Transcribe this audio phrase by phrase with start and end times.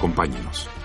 [0.00, 0.79] Acompáñenos.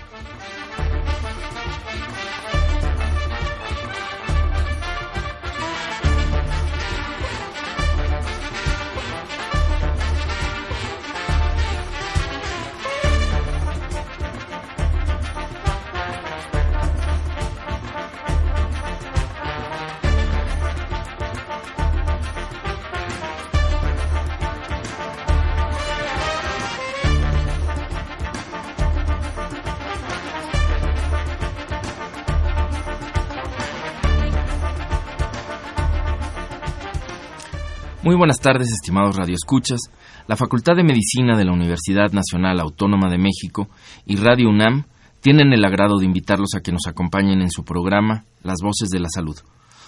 [38.15, 39.91] Muy buenas tardes, estimados radioescuchas.
[40.25, 43.67] La Facultad de Medicina de la Universidad Nacional Autónoma de México
[44.05, 44.85] y Radio UNAM
[45.19, 49.01] tienen el agrado de invitarlos a que nos acompañen en su programa Las Voces de
[49.01, 49.35] la Salud.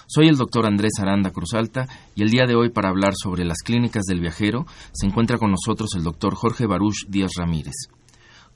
[0.06, 3.62] Soy el doctor Andrés Aranda Cruzalta y el día de hoy para hablar sobre las
[3.64, 7.88] clínicas del viajero se encuentra con nosotros el doctor Jorge Baruch Díaz Ramírez.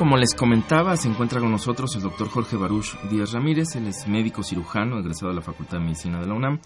[0.00, 3.76] Como les comentaba, se encuentra con nosotros el doctor Jorge Baruch Díaz Ramírez.
[3.76, 6.58] Él es médico cirujano, egresado de la Facultad de Medicina de la UNAM.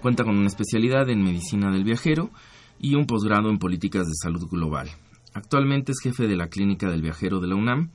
[0.00, 2.30] Cuenta con una especialidad en medicina del viajero
[2.80, 4.88] y un posgrado en políticas de salud global.
[5.34, 7.90] Actualmente es jefe de la clínica del viajero de la UNAM.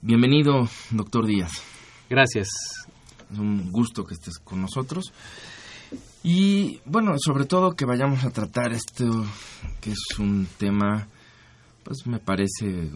[0.00, 1.62] Bienvenido, doctor Díaz.
[2.08, 2.48] Gracias.
[3.30, 5.12] Es un gusto que estés con nosotros.
[6.22, 9.26] Y bueno, sobre todo que vayamos a tratar esto,
[9.82, 11.08] que es un tema,
[11.84, 12.90] pues me parece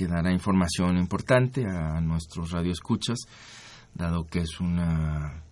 [0.00, 3.18] que dará información importante a nuestros radioescuchas,
[3.94, 5.42] dado que es una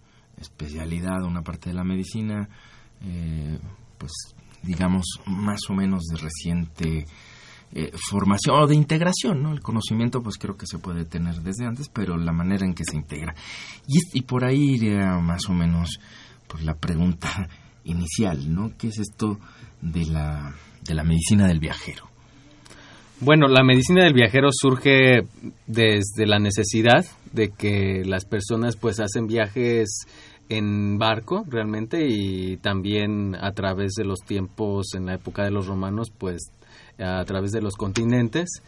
[0.40, 2.48] especialidad, una parte de la medicina,
[3.02, 3.58] eh,
[3.98, 4.10] pues
[4.62, 7.04] digamos más o menos de reciente
[7.72, 9.52] eh, formación o de integración, ¿no?
[9.52, 12.84] El conocimiento, pues creo que se puede tener desde antes, pero la manera en que
[12.84, 13.34] se integra.
[13.86, 16.00] Y, y por ahí iría más o menos
[16.46, 17.50] pues, la pregunta
[17.84, 18.72] inicial, ¿no?
[18.78, 19.38] ¿Qué es esto
[19.82, 20.54] de la,
[20.84, 22.08] de la medicina del viajero?
[23.20, 25.22] Bueno, la medicina del viajero surge
[25.66, 30.06] desde la necesidad de que las personas pues hacen viajes
[30.48, 35.66] en barco realmente y también a través de los tiempos en la época de los
[35.66, 36.52] romanos pues
[36.98, 38.62] a través de los continentes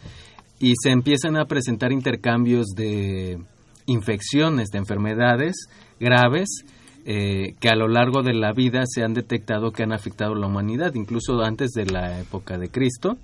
[0.59, 3.39] y se empiezan a presentar intercambios de
[3.87, 5.69] infecciones, de enfermedades
[6.01, 6.65] graves
[7.07, 10.39] eh, que a lo largo de la vida se han detectado que han afectado a
[10.39, 13.17] la humanidad, incluso antes de la época de Cristo.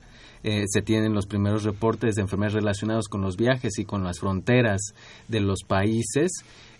[0.45, 4.21] Eh, se tienen los primeros reportes de enfermedades relacionados con los viajes y con las
[4.21, 4.95] fronteras
[5.29, 6.31] de los países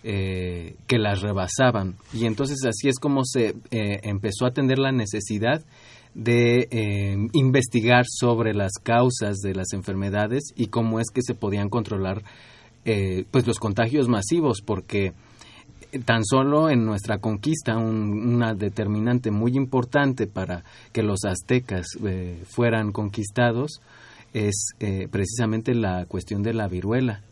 [0.05, 1.97] eh, que las rebasaban.
[2.13, 5.63] Y entonces así es como se eh, empezó a atender la necesidad
[6.15, 11.69] de eh, investigar sobre las causas de las enfermedades y cómo es que se podían
[11.69, 12.23] controlar
[12.87, 15.13] eh, pues los contagios masivos, porque
[16.05, 22.43] tan solo en nuestra conquista un- una determinante muy importante para que los aztecas eh,
[22.47, 23.81] fueran conquistados
[24.33, 27.23] es eh, precisamente la cuestión de la viruela.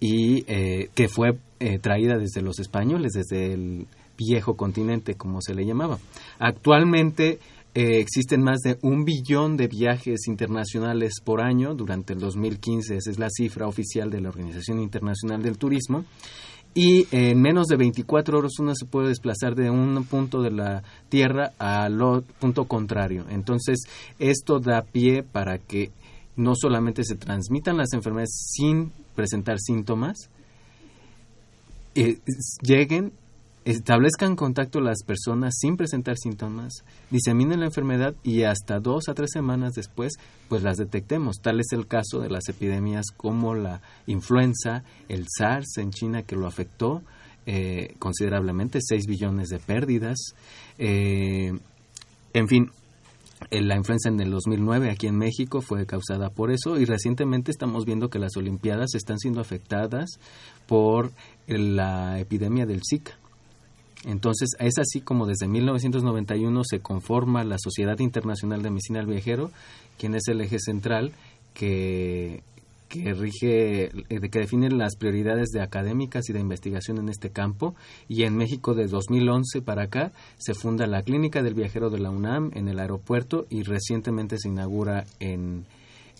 [0.00, 3.86] Y eh, que fue eh, traída desde los españoles, desde el
[4.18, 5.98] viejo continente, como se le llamaba.
[6.40, 7.38] Actualmente
[7.74, 11.74] eh, existen más de un billón de viajes internacionales por año.
[11.74, 16.04] Durante el 2015, esa es la cifra oficial de la Organización Internacional del Turismo,
[16.74, 20.82] y en menos de 24 horas uno se puede desplazar de un punto de la
[21.08, 21.98] Tierra al
[22.40, 23.26] punto contrario.
[23.28, 23.84] Entonces,
[24.18, 25.90] esto da pie para que
[26.36, 30.30] no solamente se transmitan las enfermedades sin presentar síntomas,
[31.94, 32.18] eh,
[32.62, 33.12] lleguen
[33.64, 39.30] establezcan contacto las personas sin presentar síntomas, diseminen la enfermedad y hasta dos a tres
[39.32, 40.14] semanas después,
[40.48, 41.40] pues las detectemos.
[41.40, 46.36] Tal es el caso de las epidemias como la influenza, el SARS en China que
[46.36, 47.02] lo afectó
[47.46, 50.18] eh, considerablemente, 6 billones de pérdidas.
[50.78, 51.52] Eh,
[52.32, 52.70] en fin,
[53.50, 57.84] la influenza en el 2009 aquí en México fue causada por eso y recientemente estamos
[57.84, 60.18] viendo que las Olimpiadas están siendo afectadas
[60.66, 61.10] por
[61.46, 63.18] la epidemia del Zika.
[64.04, 69.50] Entonces, es así como desde 1991 se conforma la Sociedad Internacional de Medicina al Viajero,
[69.98, 71.12] quien es el eje central
[71.54, 72.42] que,
[72.88, 77.74] que rige, eh, que define las prioridades de académicas y de investigación en este campo.
[78.08, 82.10] Y en México, de 2011 para acá, se funda la Clínica del Viajero de la
[82.10, 85.64] UNAM en el aeropuerto y recientemente se inaugura en,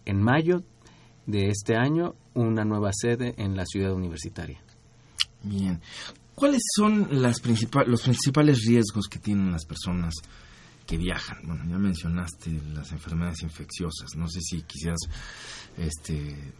[0.06, 0.62] en mayo
[1.26, 4.60] de este año una nueva sede en la ciudad universitaria.
[5.42, 5.80] Bien.
[6.42, 7.40] ¿Cuáles son las
[7.86, 10.12] los principales riesgos que tienen las personas
[10.88, 11.38] que viajan?
[11.44, 14.16] Bueno, ya mencionaste las enfermedades infecciosas.
[14.16, 14.98] No sé si quisieras
[15.78, 16.52] este,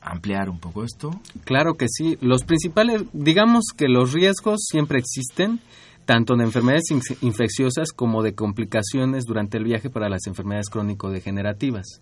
[0.00, 1.20] ampliar un poco esto.
[1.44, 2.16] Claro que sí.
[2.22, 5.60] Los principales, digamos que los riesgos siempre existen,
[6.06, 12.00] tanto de enfermedades infecciosas como de complicaciones durante el viaje para las enfermedades crónico-degenerativas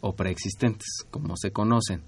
[0.00, 2.00] o preexistentes, como se conocen.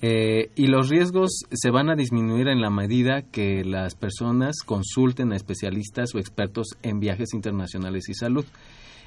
[0.00, 5.32] Eh, y los riesgos se van a disminuir en la medida que las personas consulten
[5.32, 8.44] a especialistas o expertos en viajes internacionales y salud.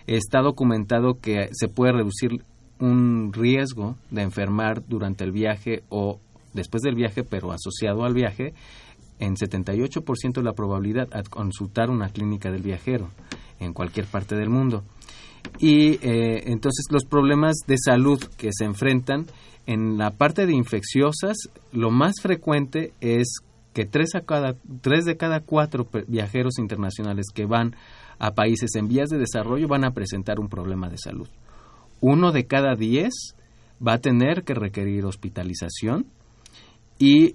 [0.06, 2.44] Está documentado que se puede reducir
[2.80, 6.20] un riesgo de enfermar durante el viaje o
[6.54, 8.54] después del viaje, pero asociado al viaje,
[9.20, 13.10] en 78% la probabilidad de consultar una clínica del viajero
[13.60, 14.84] en cualquier parte del mundo.
[15.60, 19.26] Y eh, entonces los problemas de salud que se enfrentan
[19.66, 21.38] en la parte de infecciosas,
[21.72, 23.40] lo más frecuente es
[23.74, 27.76] que tres, a cada, tres de cada cuatro viajeros internacionales que van
[28.20, 31.28] a países en vías de desarrollo van a presentar un problema de salud.
[32.02, 33.36] Uno de cada diez
[33.86, 36.06] va a tener que requerir hospitalización
[37.00, 37.34] y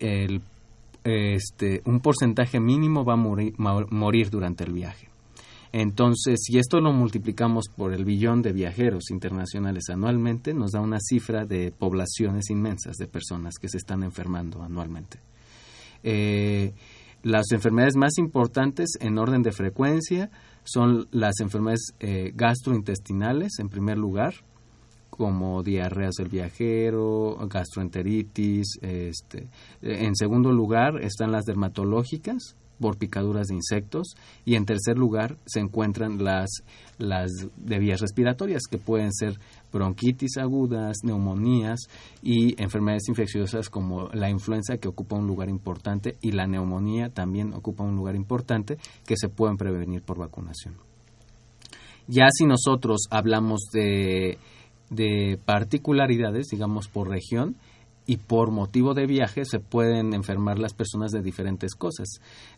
[1.04, 5.08] este, un porcentaje mínimo va a morir durante el viaje.
[5.78, 10.96] Entonces, si esto lo multiplicamos por el billón de viajeros internacionales anualmente, nos da una
[10.98, 15.18] cifra de poblaciones inmensas de personas que se están enfermando anualmente.
[16.02, 16.72] Eh,
[17.24, 20.30] las enfermedades más importantes en orden de frecuencia
[20.64, 24.32] son las enfermedades eh, gastrointestinales, en primer lugar,
[25.10, 28.78] como diarreas del viajero, gastroenteritis.
[28.80, 29.50] Este,
[29.82, 35.60] en segundo lugar están las dermatológicas, por picaduras de insectos y en tercer lugar se
[35.60, 36.62] encuentran las,
[36.98, 39.38] las de vías respiratorias que pueden ser
[39.72, 41.80] bronquitis agudas, neumonías
[42.22, 47.52] y enfermedades infecciosas como la influenza que ocupa un lugar importante y la neumonía también
[47.54, 50.74] ocupa un lugar importante que se pueden prevenir por vacunación.
[52.08, 54.38] Ya si nosotros hablamos de,
[54.90, 57.56] de particularidades, digamos por región,
[58.06, 62.08] y por motivo de viaje se pueden enfermar las personas de diferentes cosas.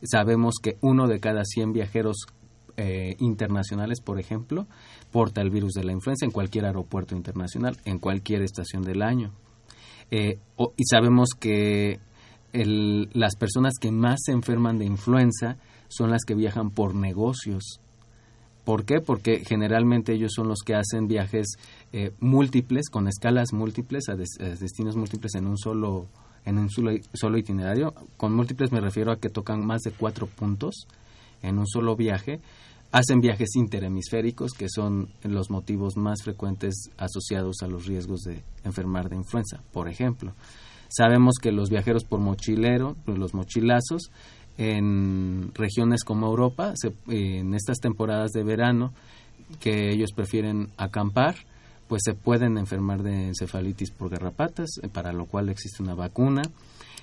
[0.02, 2.26] Sabemos que uno de cada 100 viajeros
[2.76, 4.66] eh, internacionales, por ejemplo,
[5.10, 9.32] porta el virus de la influenza en cualquier aeropuerto internacional, en cualquier estación del año.
[10.10, 10.38] Eh,
[10.76, 12.00] y sabemos que
[12.52, 15.58] las personas que más se enferman de influenza
[15.88, 17.80] son las que viajan por negocios
[18.68, 19.00] ¿Por qué?
[19.00, 21.56] Porque generalmente ellos son los que hacen viajes
[21.94, 26.04] eh, múltiples, con escalas múltiples, a, destinos múltiples en un solo
[26.44, 27.94] en un solo, solo, itinerario.
[28.18, 30.86] Con múltiples me refiero a que tocan más de cuatro puntos
[31.40, 32.40] en un solo viaje.
[32.92, 39.08] Hacen viajes interhemisféricos, que son los motivos más frecuentes asociados a los riesgos de enfermar
[39.08, 40.34] de influenza, por ejemplo.
[40.90, 44.10] Sabemos que los viajeros por mochilero, los mochilazos,
[44.58, 46.74] en regiones como Europa,
[47.08, 48.92] en estas temporadas de verano
[49.60, 51.36] que ellos prefieren acampar,
[51.86, 56.42] pues se pueden enfermar de encefalitis por garrapatas, eh, para lo cual existe una vacuna.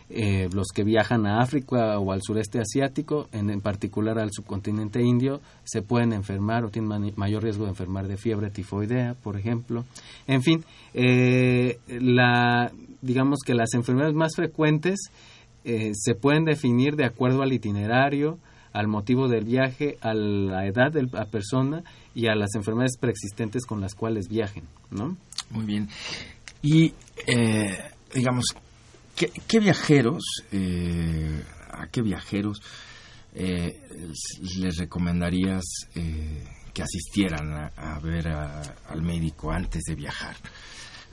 [0.08, 5.42] Eh, los que viajan a África o al sureste asiático, en, particular al subcontinente indio,
[5.64, 9.84] se pueden enfermar o tienen mayor riesgo de enfermar de fiebre tifoidea, por ejemplo.
[10.28, 12.72] En fin, eh, la,
[13.02, 15.10] digamos que las enfermedades más frecuentes
[15.67, 18.38] eh, se pueden definir de acuerdo al itinerario,
[18.72, 23.65] al motivo del viaje, a la edad de la persona y a las enfermedades preexistentes
[23.65, 25.17] con las cuales viajen, ¿no?
[25.50, 25.89] Muy bien.
[26.62, 26.93] Y,
[27.25, 27.79] eh,
[28.13, 28.45] digamos,
[29.15, 32.62] ¿qué, viajeros, eh, a qué viajeros
[33.34, 40.36] les recomendarías que asistieran a, ver al médico antes de viajar?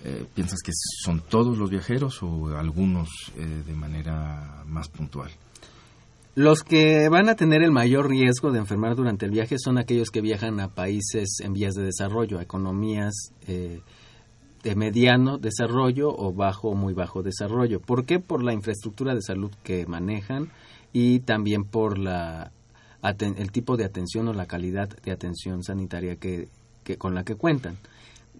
[0.04, 5.30] Eh, ¿Piensas que son todos los viajeros o algunos eh, de manera más puntual?
[6.34, 10.08] Los que van a tener el mayor riesgo de enfermar durante el viaje son aquellos
[10.10, 13.80] que viajan a países en vías de desarrollo, a economías eh,
[14.62, 17.80] de mediano desarrollo o bajo o muy bajo desarrollo.
[17.80, 18.18] ¿Por qué?
[18.18, 20.50] Por la infraestructura de salud que manejan
[20.92, 22.50] y también por la
[23.02, 26.48] el tipo de atención o la calidad de atención sanitaria que,
[26.84, 27.76] que con la que cuentan.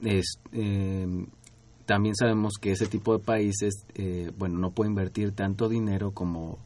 [0.03, 1.27] Es, eh,
[1.87, 6.59] también sabemos que ese tipo de países, eh, bueno, no puede invertir tanto dinero como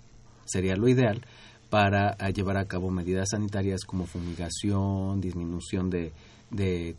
[0.44, 1.22] sería lo ideal
[1.70, 6.12] para eh, llevar a cabo medidas sanitarias como fumigación, disminución de,
[6.50, 6.94] de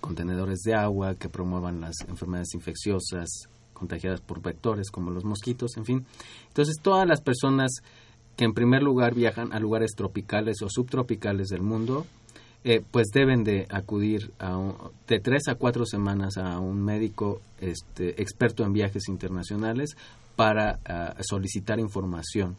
[0.00, 5.84] contenedores de agua que promuevan las enfermedades infecciosas contagiadas por vectores como los mosquitos, en
[5.84, 6.06] fin.
[6.48, 7.70] Entonces, todas las personas
[8.36, 12.06] que en primer lugar viajan a lugares tropicales o subtropicales del mundo,
[12.64, 14.58] eh, pues deben de acudir a
[15.06, 19.96] de tres a cuatro semanas a un médico este, experto en viajes internacionales
[20.36, 22.56] para ah, solicitar información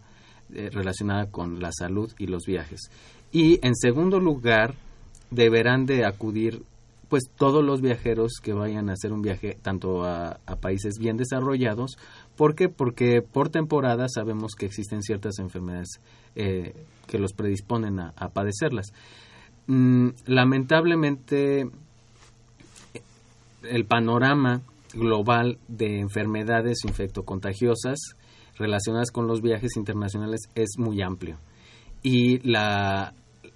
[0.53, 2.89] eh, relacionada con la salud y los viajes.
[3.32, 4.74] Y en segundo lugar,
[5.32, 6.63] deberán de acudir
[7.08, 11.98] pues todos los viajeros que vayan a hacer un viaje tanto a, países bien desarrollados.
[12.38, 12.70] ¿Por qué?
[12.70, 16.00] Porque por temporada sabemos que existen ciertas enfermedades
[16.36, 16.74] eh,
[17.08, 18.88] que los predisponen a, padecerlas.
[19.70, 21.70] Mm, lamentablemente,
[23.70, 24.64] el panorama
[24.96, 28.00] global de enfermedades infectocontagiosas
[28.58, 31.38] relacionadas con los viajes internacionales es muy amplio.
[32.02, 33.14] Y la,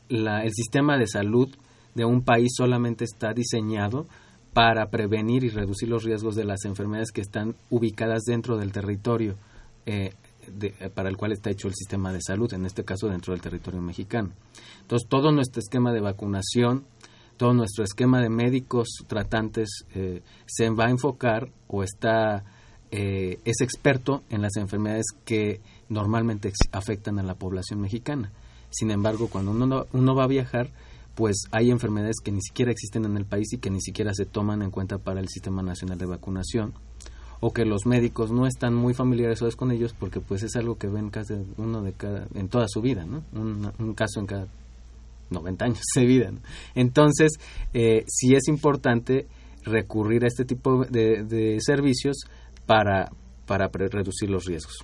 [0.07, 1.49] el sistema de salud
[1.95, 4.05] de un país solamente está diseñado
[4.53, 9.33] para prevenir y reducir los riesgos de las enfermedades que están ubicadas dentro del territorio
[9.87, 10.13] eh,
[10.93, 13.81] para el cual está hecho el sistema de salud, en este caso dentro del territorio
[13.81, 14.31] mexicano.
[14.81, 16.85] Entonces, todo nuestro esquema de vacunación,
[17.37, 22.43] todo nuestro esquema de médicos tratantes eh, se va a enfocar o está
[22.91, 28.31] eh, es experto en las enfermedades que normalmente afectan a la población mexicana.
[28.69, 30.69] Sin embargo, cuando uno, uno va a viajar,
[31.15, 34.25] pues hay enfermedades que ni siquiera existen en el país y que ni siquiera se
[34.25, 36.73] toman en cuenta para el Sistema Nacional de Vacunación
[37.45, 40.87] o que los médicos no están muy familiarizados con ellos porque pues es algo que
[40.87, 43.21] ven casi uno de cada en toda su vida, ¿no?
[43.33, 44.47] Un, caso en cada
[45.29, 46.31] 90 años de vida.
[46.73, 47.33] Entonces,
[47.73, 49.27] eh, sí es importante
[49.65, 52.15] recurrir a este tipo de, servicios
[52.65, 53.11] para,
[53.45, 54.77] para reducir los riesgos.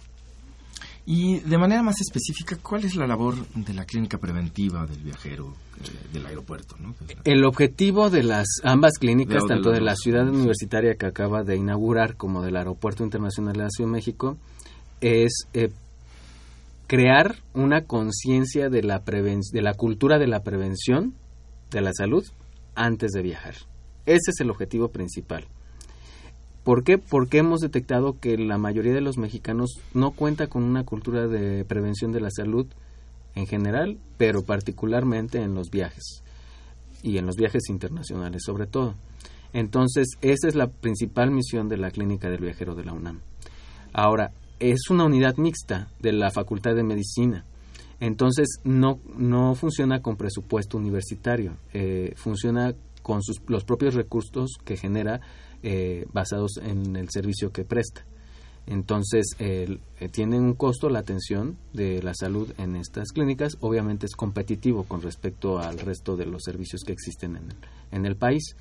[1.12, 5.56] Y de manera más específica, ¿cuál es la labor de la clínica preventiva del viajero
[5.80, 6.76] eh, del aeropuerto?
[7.24, 12.16] El objetivo de las ambas clínicas, tanto de, la ciudad universitaria que acaba de inaugurar
[12.16, 14.38] como del Aeropuerto Internacional de la Ciudad de México,
[15.02, 15.72] es eh,
[16.86, 21.16] crear una conciencia de, la de la cultura de la prevención
[21.72, 22.24] de la salud
[22.76, 23.56] antes de viajar.
[24.06, 25.48] Ese es el objetivo principal.
[26.70, 27.00] ¿Por qué?
[27.00, 31.66] Porque hemos detectado que la mayoría de los mexicanos no cuenta con una cultura de
[31.66, 32.68] prevención de la salud
[33.34, 36.22] en general, pero particularmente en los viajes
[37.02, 38.94] y en los viajes internacionales sobre todo.
[39.52, 43.22] Entonces, esa es la principal misión de la Clínica del Viajero de la UNAM.
[43.92, 47.46] Ahora, es una unidad mixta de la Facultad de Medicina.
[48.00, 54.78] Entonces, no, no funciona con presupuesto universitario, eh, funciona con sus, los propios recursos que
[54.78, 55.20] genera
[55.62, 58.06] eh, basados en el servicio que presta.
[58.66, 59.80] Entonces, eh,
[60.12, 63.58] tiene un costo la atención de la salud en estas clínicas.
[63.62, 67.58] Obviamente es competitivo con respecto al resto de los servicios que existen en el,
[67.92, 68.56] en el país.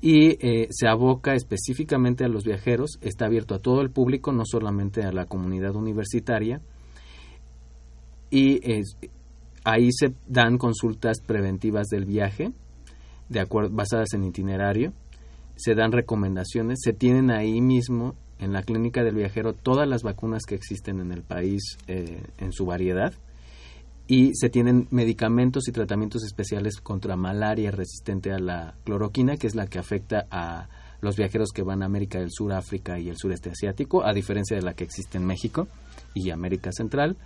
[0.00, 2.98] Y eh, se aboca específicamente a los viajeros.
[3.00, 6.60] Está abierto a todo el público, no solamente a la comunidad universitaria.
[8.30, 8.60] Y
[9.64, 12.52] ahí se dan consultas preventivas del viaje,
[13.28, 14.92] de acuerdo, basadas en itinerario
[15.56, 20.44] se dan recomendaciones, se tienen ahí mismo en la clínica del viajero todas las vacunas
[20.44, 23.14] que existen en el país eh, en su variedad
[24.06, 29.54] y se tienen medicamentos y tratamientos especiales contra malaria resistente a la cloroquina, que es
[29.54, 30.68] la que afecta a
[31.00, 34.56] los viajeros que van a América del Sur, África y el sureste asiático, a diferencia
[34.56, 35.66] de la que existe en México
[36.14, 37.16] y América Central.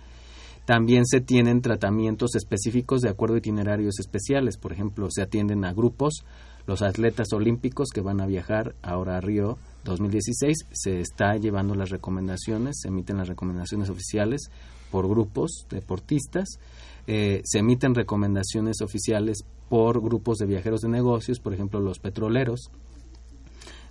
[0.65, 4.57] También se tienen tratamientos específicos de acuerdo a itinerarios especiales.
[4.57, 6.23] Por ejemplo, se atienden a grupos
[6.65, 11.89] los atletas olímpicos que van a viajar ahora a Río 2016 se está llevando las
[11.89, 14.51] recomendaciones, se emiten las recomendaciones oficiales
[14.91, 16.59] por grupos deportistas,
[17.07, 19.39] eh, se emiten recomendaciones oficiales
[19.69, 22.69] por grupos de viajeros de negocios, por ejemplo los petroleros,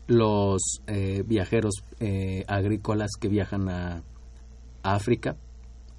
[0.07, 4.03] los eh, viajeros eh, agrícolas que viajan a
[4.83, 5.37] África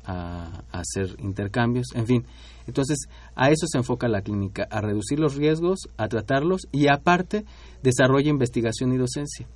[0.05, 2.25] a, hacer intercambios, en fin.
[2.67, 7.45] Entonces, a eso se enfoca la clínica, a reducir los riesgos, a tratarlos y aparte
[7.83, 9.47] desarrolla investigación y docencia.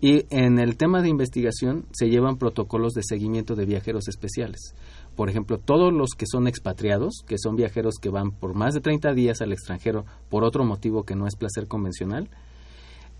[0.00, 4.74] Y en el tema de investigación se llevan protocolos de seguimiento de viajeros especiales.
[5.14, 8.80] por ejemplo, todos los que son expatriados, que son viajeros que van por más de
[8.80, 12.30] 30 días al extranjero por otro motivo que no es placer convencional,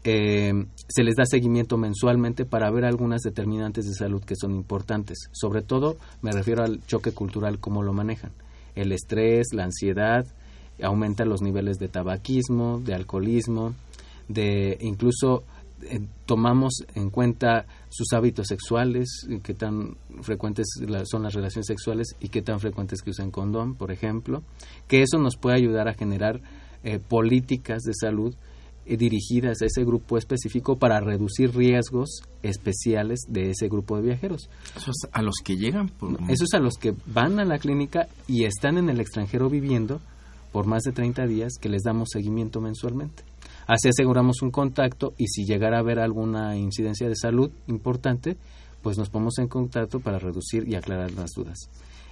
[0.05, 0.53] eh,
[0.89, 5.29] se les da seguimiento mensualmente para ver algunas determinantes de salud que son importantes.
[5.33, 8.33] Sobre todo me refiero al choque cultural, cómo lo manejan.
[8.75, 10.27] El estrés, la ansiedad,
[10.83, 13.75] aumenta los niveles de tabaquismo, de alcoholismo,
[14.29, 15.45] de incluso
[15.83, 20.67] eh, tomamos en cuenta sus hábitos sexuales, qué tan frecuentes
[21.05, 24.43] son las relaciones sexuales y qué tan frecuentes que usan condón, por ejemplo,
[24.89, 26.41] que eso nos puede ayudar a generar
[26.85, 28.37] eh, políticas de salud eh,
[28.85, 34.49] dirigidas a ese grupo específico para reducir riesgos especiales de ese grupo de viajeros.
[34.77, 35.91] ¿Eso es a los que llegan?
[36.29, 40.01] Eso es a los que van a la clínica y están en el extranjero viviendo
[40.51, 43.23] por más de 30 días que les damos seguimiento mensualmente.
[43.67, 48.37] Así aseguramos un contacto y si llegara a haber alguna incidencia de salud importante,
[48.83, 51.59] pues nos ponemos en contacto para reducir y aclarar las dudas.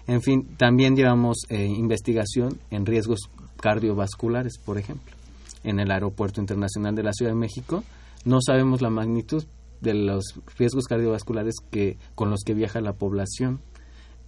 [0.06, 3.20] En fin, también llevamos eh, investigación en riesgos
[3.60, 5.19] cardiovasculares, por ejemplo
[5.64, 7.84] en el Aeropuerto Internacional de la Ciudad de México.
[8.24, 9.44] No sabemos la magnitud
[9.80, 10.24] de los
[10.58, 13.60] riesgos cardiovasculares que con los que viaja la población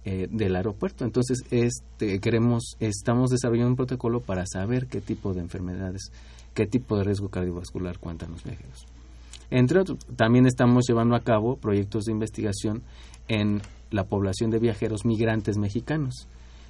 [0.05, 1.05] eh, del aeropuerto.
[1.05, 6.11] Entonces, este, queremos, estamos desarrollando un protocolo para saber qué tipo de enfermedades,
[6.53, 8.85] qué tipo de riesgo cardiovascular cuentan los viajeros.
[9.49, 12.81] Entre otros, también estamos llevando a cabo proyectos de investigación
[13.27, 13.61] en
[13.91, 16.27] la población de viajeros migrantes mexicanos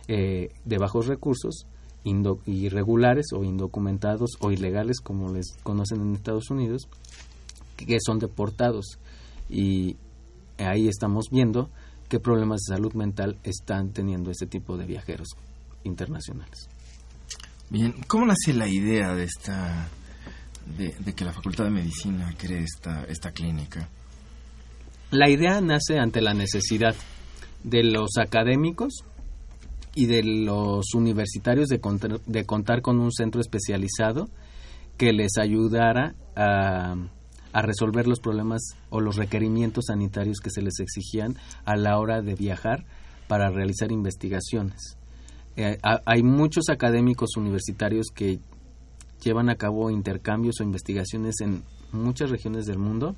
[0.07, 1.65] eh, de bajos recursos
[2.03, 6.87] irregulares o indocumentados o ilegales, como les conocen en Estados Unidos,
[7.77, 8.99] que son deportados.
[9.49, 9.97] Y
[10.57, 11.69] ahí estamos viendo
[12.09, 15.29] qué problemas de salud mental están teniendo ese tipo de viajeros
[15.83, 16.69] internacionales.
[17.69, 19.89] Bien, ¿cómo nace la idea de esta
[20.77, 23.89] de, de, que la Facultad de Medicina cree esta, esta clínica?
[25.11, 26.95] La idea nace ante la necesidad
[27.63, 29.03] de los académicos
[29.95, 34.27] y de los universitarios de contar, de contar con un centro especializado
[34.97, 36.95] que les ayudara a,
[37.53, 42.33] resolver los problemas o los requerimientos sanitarios que se les exigían a la hora de
[42.33, 42.83] viajar
[43.27, 44.97] para realizar investigaciones.
[45.55, 48.39] Eh, hay muchos académicos universitarios que
[49.23, 53.15] llevan a cabo intercambios o investigaciones en muchas regiones del mundo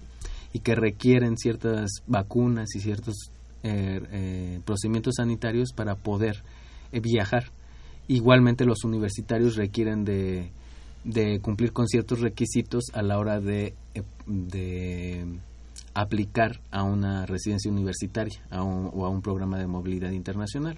[0.51, 3.31] y que requieren ciertas vacunas y ciertos
[3.63, 6.43] eh, eh, procedimientos sanitarios para poder
[6.99, 7.51] viajar.
[8.07, 10.51] Igualmente los universitarios requieren de,
[11.03, 15.25] de, cumplir con ciertos requisitos a la hora de, eh, de
[15.93, 20.77] aplicar a una residencia universitaria o a un programa de movilidad internacional.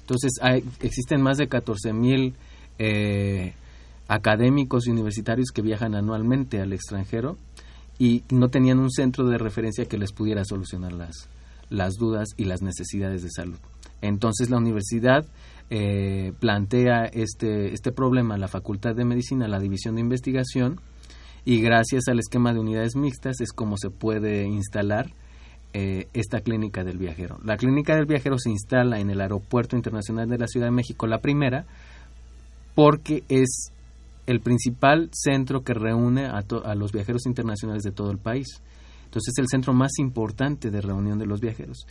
[0.00, 2.34] Entonces, hay, existen más de 14 mil
[2.78, 3.52] eh,
[4.08, 7.36] académicos y universitarios que viajan anualmente al extranjero
[7.98, 11.28] y no tenían un centro de referencia que les pudiera solucionar las,
[11.68, 13.58] las dudas y las necesidades de salud.
[14.00, 15.26] Entonces la universidad
[15.70, 20.80] eh, plantea este, este problema la Facultad de Medicina, la División de Investigación,
[21.44, 25.12] y gracias al esquema de unidades mixtas es como se puede instalar
[25.72, 27.38] eh, esta clínica del viajero.
[27.44, 31.06] La clínica del viajero se instala en el Aeropuerto Internacional de la Ciudad de México,
[31.06, 31.66] la primera,
[32.74, 33.72] porque es
[34.26, 38.46] el principal centro que reúne a, a los viajeros internacionales de todo el país.
[39.04, 41.86] Entonces es el centro más importante de reunión de los viajeros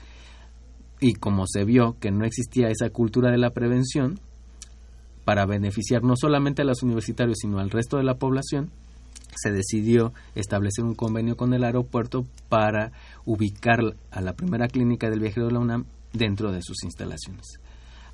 [0.99, 4.19] y como se vio que no existía esa cultura de la prevención,
[5.27, 8.71] para beneficiar no solamente a los universitarios, sino al resto de la población,
[9.35, 12.93] se decidió establecer un convenio con el aeropuerto para
[13.25, 13.79] ubicar
[14.09, 17.59] a la primera clínica del viajero de la UNAM dentro de sus instalaciones.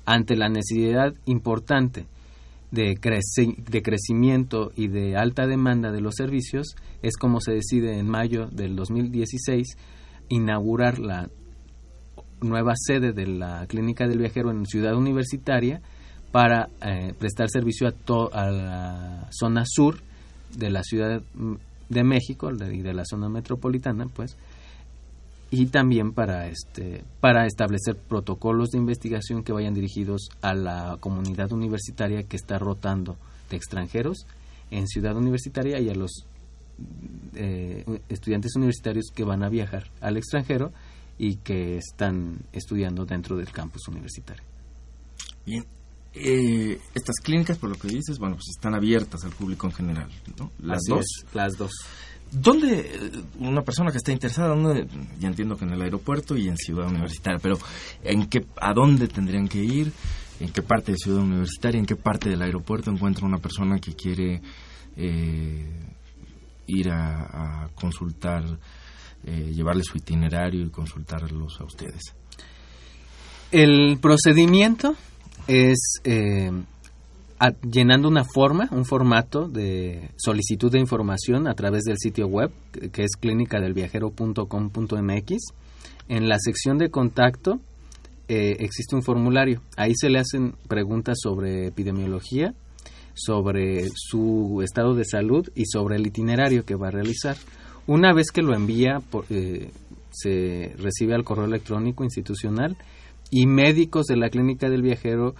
[0.04, 2.06] Ante la necesidad importante
[2.72, 8.08] de, de crecimiento y de alta demanda de los servicios, es como se decide en
[8.08, 9.76] mayo del 2016
[10.28, 11.30] inaugurar la
[12.44, 15.80] nueva sede de la Clínica del Viajero en Ciudad Universitaria
[16.30, 19.96] para eh, prestar servicio a, a la zona sur
[20.56, 21.22] de la Ciudad
[21.88, 24.36] de México y de la zona metropolitana, pues,
[25.50, 31.52] y también para este para establecer protocolos de investigación que vayan dirigidos a la comunidad
[31.52, 33.16] universitaria que está rotando
[33.50, 34.26] de extranjeros
[34.70, 36.26] en Ciudad Universitaria y a los
[37.36, 40.72] eh, estudiantes universitarios que van a viajar al extranjero
[41.18, 44.42] y que están estudiando dentro del campus universitario.
[45.46, 45.64] Bien,
[46.14, 50.10] eh, estas clínicas, por lo que dices, bueno, pues están abiertas al público en general,
[50.38, 50.50] ¿no?
[50.60, 51.04] Las dos.
[51.32, 51.72] las dos.
[52.30, 56.48] ¿Dónde eh, una persona que está interesada, dónde, ya entiendo que en el aeropuerto y
[56.48, 57.58] en Ciudad Universitaria, pero
[58.02, 59.92] ¿en qué, a dónde tendrían que ir?
[60.40, 63.94] ¿En qué parte de Ciudad Universitaria, en qué parte del aeropuerto encuentra una persona que
[63.94, 64.40] quiere
[64.96, 65.68] eh,
[66.66, 68.44] ir a, a consultar
[69.26, 72.14] eh, llevarles su itinerario y consultarlos a ustedes?
[73.50, 74.94] El procedimiento
[75.46, 76.50] es eh,
[77.70, 82.90] llenando una forma, un formato de solicitud de información a través del sitio web, que,
[82.90, 85.36] que es clínicadelviajero.com.mx.
[86.08, 87.60] En la sección de contacto
[88.28, 89.60] eh, existe un formulario.
[89.76, 92.54] Ahí se le hacen preguntas sobre epidemiología,
[93.14, 97.36] sobre su estado de salud y sobre el itinerario que va a realizar.
[97.86, 99.70] Una vez que lo envía, por- eh,
[100.10, 102.76] se recibe al correo electrónico institucional
[103.30, 105.34] y médicos de la clínica del viajero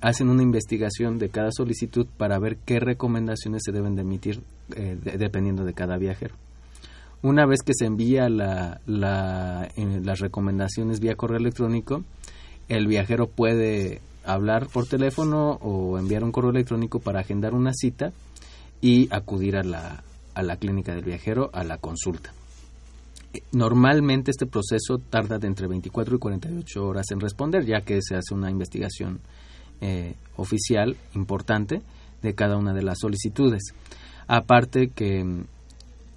[0.00, 4.40] hacen una investigación de cada solicitud para ver qué recomendaciones se deben de emitir
[4.74, 6.34] eh, de- dependiendo de cada viajero.
[7.22, 8.80] Una vez que se envía la-
[9.76, 12.04] eh, las recomendaciones vía correo electrónico,
[12.68, 18.12] el viajero puede hablar por teléfono o enviar un correo electrónico para agendar una cita
[18.80, 20.02] y acudir a la,
[20.36, 22.32] a la clínica del viajero a la consulta.
[23.32, 28.00] Eh, Normalmente este proceso tarda de entre 24 y 48 horas en responder, ya que
[28.02, 29.20] se hace una investigación
[29.80, 31.80] eh, oficial importante
[32.22, 33.74] de cada una de las solicitudes.
[34.28, 35.44] Aparte que mm,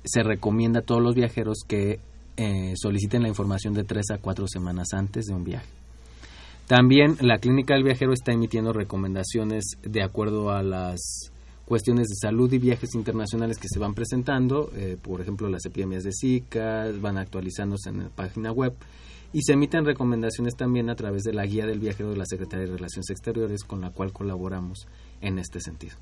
[0.03, 1.99] se recomienda a todos los viajeros que
[2.35, 5.67] eh, soliciten la información de tres a cuatro semanas antes de un viaje.
[6.67, 11.28] También la clínica del viajero está emitiendo recomendaciones de acuerdo a las
[11.69, 16.03] cuestiones de salud y viajes internacionales que se van presentando, eh, por ejemplo las epidemias
[16.03, 18.73] de Zika, van actualizándose en la página web
[19.31, 22.65] y se emiten recomendaciones también a través de la guía del viajero de la Secretaría
[22.65, 24.87] de Relaciones Exteriores con la cual colaboramos
[25.21, 25.95] en este sentido.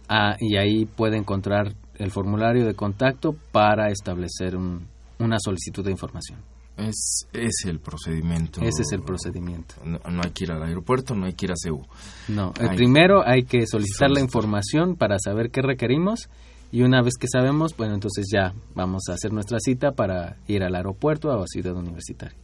[0.07, 4.87] ah, y ahí puede encontrar el formulario de contacto para establecer un-
[5.19, 6.39] una solicitud de información.
[6.77, 8.59] Es, es el procedimiento.
[8.61, 9.75] Ese es el procedimiento.
[9.85, 11.81] No, no hay que ir al aeropuerto, no hay que ir a CEU.
[12.27, 16.27] No, Hay- primero hay que solicitar la información para saber qué requerimos
[16.73, 20.63] y una vez que sabemos, bueno, entonces ya vamos a hacer nuestra cita para ir
[20.63, 22.37] al aeropuerto o a Ciudad Universitaria.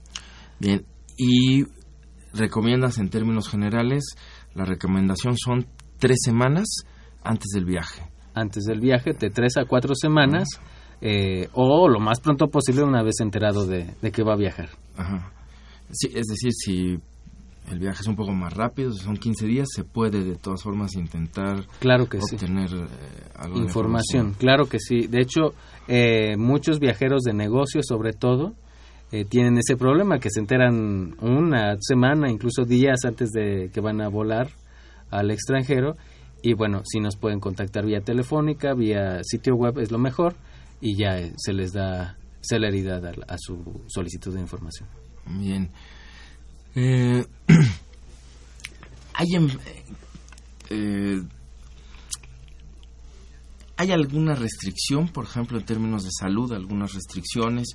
[0.59, 0.85] Bien,
[1.17, 1.65] y
[2.33, 4.03] recomiendas en términos generales,
[4.53, 5.67] la recomendación son
[5.99, 6.67] tres semanas
[7.23, 8.03] antes del viaje.
[8.33, 10.47] Antes del viaje, de tres a cuatro semanas,
[11.01, 14.69] eh, o lo más pronto posible una vez enterado de, de que va a viajar.
[14.95, 15.31] Ajá.
[15.91, 16.97] Sí, es decir, si
[17.69, 20.63] el viaje es un poco más rápido, si son 15 días, se puede de todas
[20.63, 22.35] formas intentar Claro que sí.
[22.35, 22.87] obtener eh,
[23.35, 25.07] algo de Información, claro que sí.
[25.07, 25.53] De hecho,
[25.87, 28.53] eh, muchos viajeros de negocios, sobre todo,
[29.11, 34.01] eh, tienen ese problema que se enteran una semana, incluso días antes de que van
[34.01, 34.49] a volar
[35.09, 35.95] al extranjero.
[36.43, 40.35] Y bueno, si nos pueden contactar vía telefónica, vía sitio web es lo mejor
[40.79, 44.89] y ya eh, se les da celeridad a, a su solicitud de información.
[45.27, 45.69] Bien.
[46.75, 47.23] Eh,
[49.13, 49.59] ¿hay, en-
[50.71, 51.21] eh,
[53.77, 57.69] ¿Hay alguna restricción, por ejemplo, en términos de salud, algunas restricciones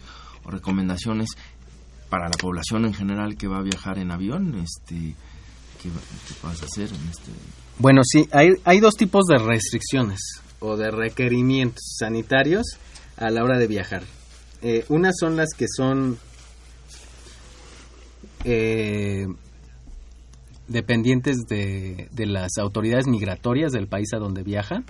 [0.44, 1.30] o recomendaciones
[2.08, 4.54] para la población en general que va a viajar en avión?
[4.56, 4.94] Este,
[5.82, 7.32] ¿Qué, qué vas a hacer en este...?
[7.78, 12.64] Bueno, sí, hay, hay dos tipos de restricciones o de requerimientos sanitarios
[13.18, 14.02] a la hora de viajar.
[14.62, 16.18] Eh, unas son las que son
[18.44, 19.26] eh,
[20.68, 24.82] dependientes de, de las autoridades migratorias del país a donde viaja.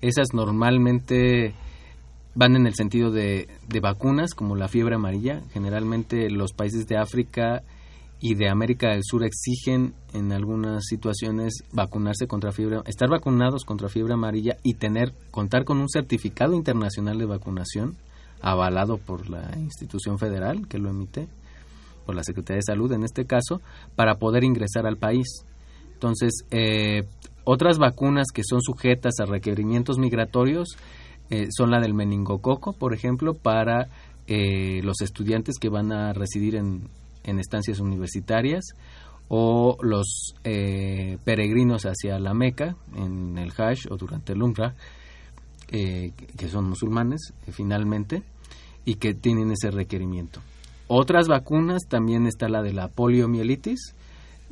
[0.00, 1.54] Esas normalmente
[2.34, 5.42] van en el sentido de, de vacunas, como la fiebre amarilla.
[5.52, 7.62] Generalmente los países de África
[8.24, 13.90] y de América del Sur exigen en algunas situaciones vacunarse contra fiebre, estar vacunados contra
[13.90, 17.98] fiebre amarilla y tener contar con un certificado internacional de vacunación
[18.40, 21.28] avalado por la institución federal que lo emite,
[22.06, 23.60] por la Secretaría de Salud en este caso,
[23.94, 25.44] para poder ingresar al país.
[25.92, 27.02] Entonces, eh,
[27.44, 30.78] otras vacunas que son sujetas a requerimientos migratorios
[31.28, 33.88] eh, son la del meningococo, por ejemplo, para
[34.26, 36.88] eh, los estudiantes que van a residir en,
[37.24, 38.64] en estancias universitarias
[39.28, 44.74] o los eh, peregrinos hacia la Meca en el Hajj o durante el Umrah,
[45.70, 48.22] eh, que son musulmanes eh, finalmente
[48.84, 50.40] y que tienen ese requerimiento.
[50.88, 53.94] Otras vacunas también está la de la poliomielitis,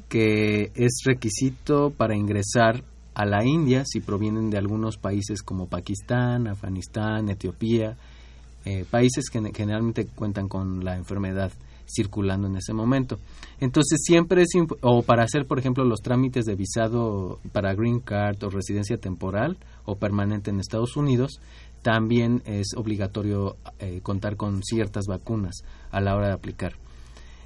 [0.08, 2.82] que es requisito para ingresar
[3.14, 7.96] a la India si provienen de algunos países como Pakistán, Afganistán, Etiopía,
[8.64, 11.52] eh, países que generalmente cuentan con la enfermedad
[11.87, 13.18] circulando en ese momento.
[13.61, 14.49] Entonces siempre es,
[14.81, 19.57] o para hacer, por ejemplo, los trámites de visado para Green Card o residencia temporal
[19.85, 21.40] o permanente en Estados Unidos,
[21.83, 25.57] también es obligatorio eh, contar con ciertas vacunas
[25.90, 26.75] a la hora de aplicar.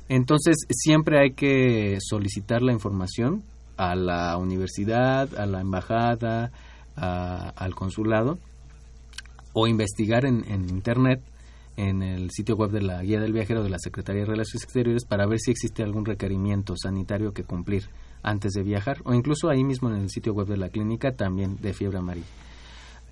[0.08, 3.42] Entonces siempre hay que solicitar la información
[3.76, 6.52] a la universidad, a la embajada,
[6.96, 8.38] a- al consulado,
[9.52, 11.20] o investigar en, en Internet,
[11.76, 15.04] en el sitio web de la Guía del Viajero de la Secretaría de Relaciones Exteriores,
[15.04, 17.88] para ver si existe algún requerimiento sanitario que cumplir
[18.22, 21.56] antes de viajar, o incluso ahí mismo en el sitio web de la clínica también
[21.60, 22.26] de fiebre amarilla.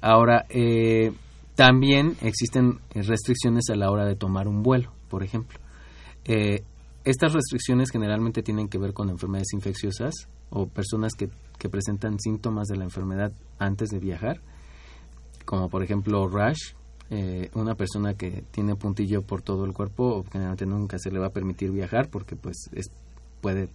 [0.01, 1.13] Ahora, eh,
[1.55, 5.59] también existen restricciones a la hora de tomar un vuelo, por ejemplo.
[6.25, 6.65] Eh,
[7.05, 10.15] estas restricciones generalmente tienen que ver con enfermedades infecciosas
[10.51, 14.41] o personas que, que presentan síntomas de la enfermedad antes de viajar,
[15.45, 16.73] como por ejemplo rash,
[17.11, 21.27] eh, una persona que tiene puntillo por todo el cuerpo, generalmente nunca se le va
[21.27, 22.91] a permitir viajar porque pues es,
[23.41, 23.69] puede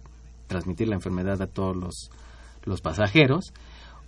[0.48, 2.10] transmitir la enfermedad a todos los,
[2.64, 3.52] los pasajeros,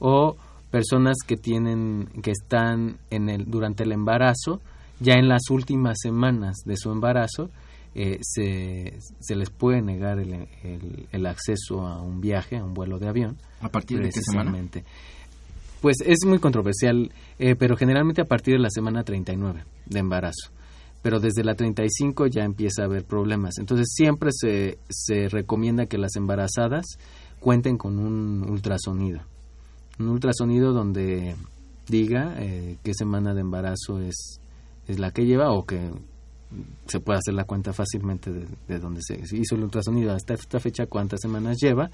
[0.01, 0.37] o
[0.71, 4.61] personas que tienen, que están en el, durante el embarazo,
[5.01, 7.51] ya en las últimas semanas de su embarazo,
[7.95, 10.33] eh, se, se les puede negar el,
[10.63, 13.37] el- el acceso a un viaje, a un vuelo de avión.
[13.61, 14.51] ¿A partir de qué semana?
[15.83, 20.53] Pues es muy controversial, eh, pero generalmente a partir de la semana 39 de embarazo.
[21.03, 23.59] Pero desde la 35 ya empieza a haber problemas.
[23.59, 26.87] Entonces siempre se, se recomienda que las embarazadas
[27.41, 29.23] cuenten con un ultrasonido.
[29.99, 31.35] Un ultrasonido donde
[31.89, 34.41] diga eh, qué semana de embarazo es,
[34.87, 35.91] es la que lleva o que
[36.87, 40.35] se puede hacer la cuenta fácilmente de, de donde se, se hizo el ultrasonido hasta
[40.35, 41.91] esta fecha, cuántas semanas lleva,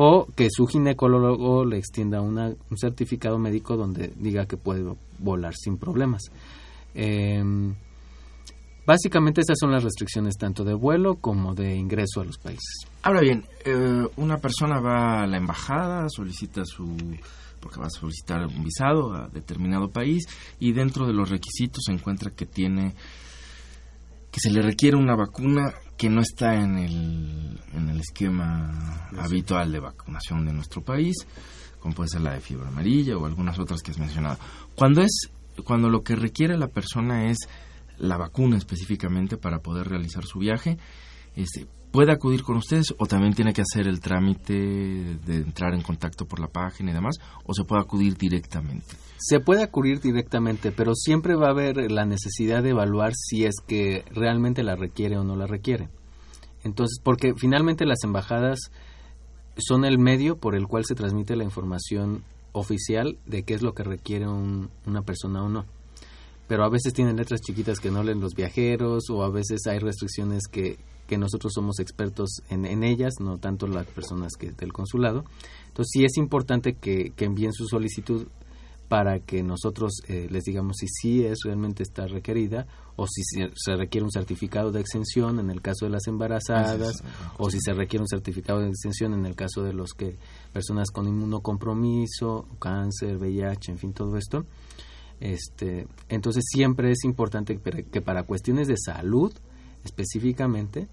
[0.00, 4.84] o que su ginecólogo le extienda una- un certificado médico donde diga que puede
[5.18, 6.22] volar sin problemas.
[6.94, 7.74] Em,
[8.86, 12.86] básicamente estas son las restricciones tanto de vuelo como de ingreso a los países.
[13.02, 16.96] Ahora bien, eh, una persona va a la embajada, solicita su
[17.60, 20.28] porque va a solicitar un visado a determinado país
[20.60, 22.94] y dentro de los requisitos se encuentra que tiene
[24.30, 29.72] que se le requiere una vacuna que no está en el, en el esquema habitual
[29.72, 31.16] de vacunación de nuestro país,
[31.80, 34.38] como puede ser la de fiebre amarilla o algunas otras que has mencionado.
[34.74, 35.30] Cuando es
[35.64, 37.38] cuando lo que requiere la persona es
[37.98, 40.78] la vacuna específicamente para poder realizar su viaje,
[41.34, 45.82] este, puede acudir con ustedes o también tiene que hacer el trámite de entrar en
[45.82, 48.94] contacto por la página y demás, o se puede acudir directamente.
[49.18, 53.56] Se puede acudir directamente, pero siempre va a haber la necesidad de evaluar si es
[53.66, 55.88] que realmente la requiere o no la requiere.
[56.64, 58.58] Entonces, porque finalmente las embajadas
[59.56, 63.74] son el medio por el cual se transmite la información oficial de qué es lo
[63.74, 65.64] que requiere un- una persona o no.
[66.46, 69.80] Pero a veces tienen letras chiquitas que no leen los viajeros o a veces hay
[69.80, 74.72] restricciones que, que nosotros somos expertos en, en ellas, no tanto las personas que del
[74.72, 75.24] consulado.
[75.66, 78.26] Entonces sí es importante que, que envíen su solicitud
[78.88, 83.50] para que nosotros eh, les digamos si sí es realmente está requerida o si se,
[83.54, 87.02] se requiere un certificado de exención en el caso de las embarazadas
[87.36, 90.16] o si se requiere un certificado de exención en el caso de los que
[90.52, 94.46] personas con inmunocompromiso, cáncer, VIH, en fin, todo esto.
[95.20, 99.32] Este, entonces siempre es importante que, para cuestiones de salud
[99.84, 100.88] específicamente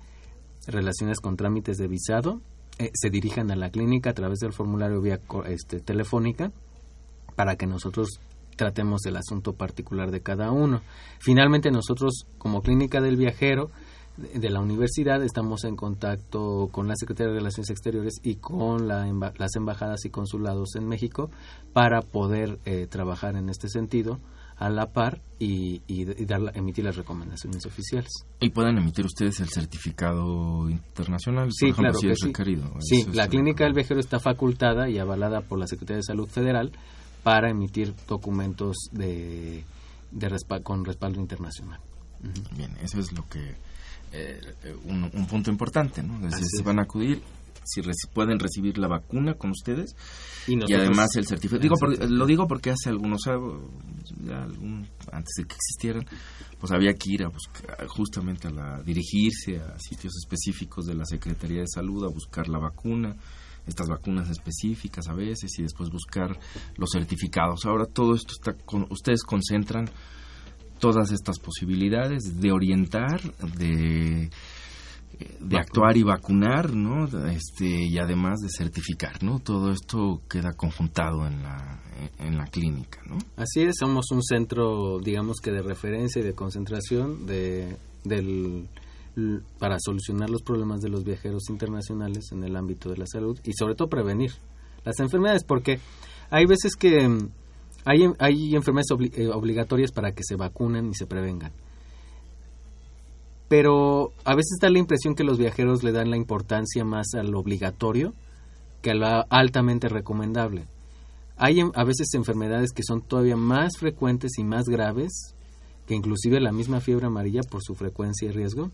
[0.68, 2.42] relaciones con trámites de visado
[2.80, 6.52] eh, se dirijan a la clínica a través del formulario vía este, telefónica
[7.36, 8.20] para que nosotros
[8.56, 10.82] tratemos el asunto particular de cada uno.
[11.20, 13.70] Finalmente nosotros como clínica del viajero
[14.18, 19.06] de la universidad estamos en contacto con la Secretaría de Relaciones Exteriores y con la
[19.38, 21.30] las embajadas y consulados en México
[21.74, 24.22] para poder eh, trabajar en este sentido
[24.56, 28.10] a la par y, y- y dar la- emitir las recomendaciones oficiales.
[28.40, 32.28] Y pueden emitir ustedes el certificado internacional, Sí, por ejemplo, claro si es sí.
[32.28, 32.72] requerido.
[32.80, 36.30] Sí, es la clínica del viajero está facultada y avalada por la Secretaría de Salud
[36.30, 36.72] Federal
[37.26, 39.64] para emitir documentos de,
[40.12, 41.80] de respa- con respaldo internacional.
[42.56, 43.56] Bien, eso es lo que
[44.14, 44.40] eh,
[44.86, 46.20] un, un punto importante, ¿no?
[46.64, 47.24] Van a acudir,
[47.64, 49.96] si reci- pueden recibir la vacuna con ustedes
[50.46, 51.62] Y, y además el certificado.
[51.64, 53.64] Digo, porque- lo digo porque hace algunos años,
[54.32, 56.06] algún- antes de que existieran,
[56.60, 61.06] pues había que ir a buscar, justamente a la, dirigirse a sitios específicos de la
[61.06, 63.16] Secretaría de Salud a buscar la vacuna,
[63.68, 66.38] estas vacunas específicas a veces y después buscar
[66.78, 67.66] los certificados.
[67.66, 69.90] Ahora todo esto está con, ustedes concentran
[70.80, 73.22] todas estas posibilidades de orientar,
[73.58, 74.30] de
[75.40, 77.06] de actuar y vacunar, ¿no?
[77.30, 79.40] Este y además de certificar, ¿no?
[79.40, 81.82] Todo esto queda conjuntado en la
[82.20, 83.18] en la clínica, ¿no?
[83.38, 88.68] Así es, somos un centro, digamos que de referencia y de concentración de, del,
[89.60, 93.54] para solucionar los problemas de los viajeros internacionales en el ámbito de la salud y
[93.54, 94.32] sobre todo prevenir
[94.84, 95.80] las enfermedades, porque
[96.30, 97.30] hay veces que mm,
[97.86, 101.52] hay, hay enfermedades eh, obligatorias para que se vacunen y se prevengan.
[103.48, 107.34] Pero a veces da la impresión que los viajeros le dan la importancia más al
[107.36, 108.14] obligatorio
[108.82, 110.66] que a la altamente recomendable.
[111.38, 115.36] Hay a veces enfermedades que son todavía más frecuentes y más graves
[115.86, 118.72] que inclusive la misma fiebre amarilla por su frecuencia y riesgo,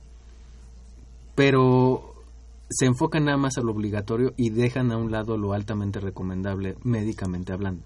[1.36, 2.12] pero
[2.70, 6.76] se enfocan nada más a lo obligatorio y dejan a un lado lo altamente recomendable
[6.84, 7.84] médicamente hablando.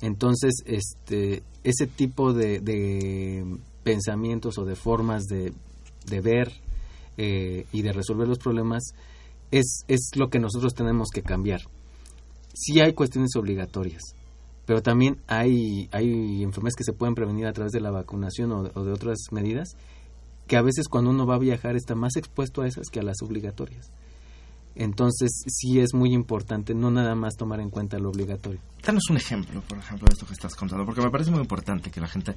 [0.00, 5.52] Entonces, este, ese tipo de, pensamientos o de formas de,
[6.20, 6.52] ver
[7.16, 8.94] eh, y de resolver los problemas
[9.50, 11.60] es, es lo que nosotros tenemos que cambiar.
[12.54, 14.02] Sí hay cuestiones obligatorias,
[14.66, 18.84] pero también hay, hay enfermedades que se pueden prevenir a través de la vacunación o
[18.84, 19.76] de otras medidas
[20.50, 23.04] que a veces cuando uno va a viajar está más expuesto a esas que a
[23.04, 23.92] las obligatorias.
[24.74, 28.58] Entonces sí es muy importante no nada más tomar en cuenta lo obligatorio.
[28.84, 31.92] Danos un ejemplo, por ejemplo, de esto que estás contando, porque me parece muy importante
[31.92, 32.34] que la gente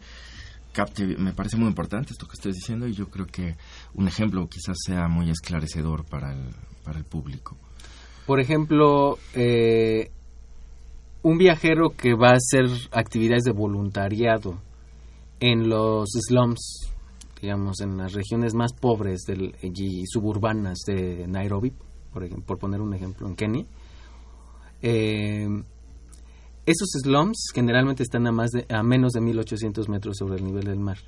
[0.71, 3.55] capte, me parece muy importante esto que estoy diciendo y yo creo que
[3.95, 7.57] un ejemplo quizás sea muy esclarecedor para el, para el público.
[8.27, 10.11] Por ejemplo, eh,
[11.23, 14.61] un viajero que va a hacer actividades de voluntariado
[15.39, 16.92] en los slums
[17.43, 21.73] digamos, en las regiones más pobres del, y suburbanas de Nairobi,
[22.13, 23.65] por, por poner un ejemplo, en Kenia.
[24.81, 25.45] Eh,
[26.65, 30.63] esos slums generalmente están a, más de, a menos de 1800 metros sobre el nivel
[30.63, 30.99] del mar.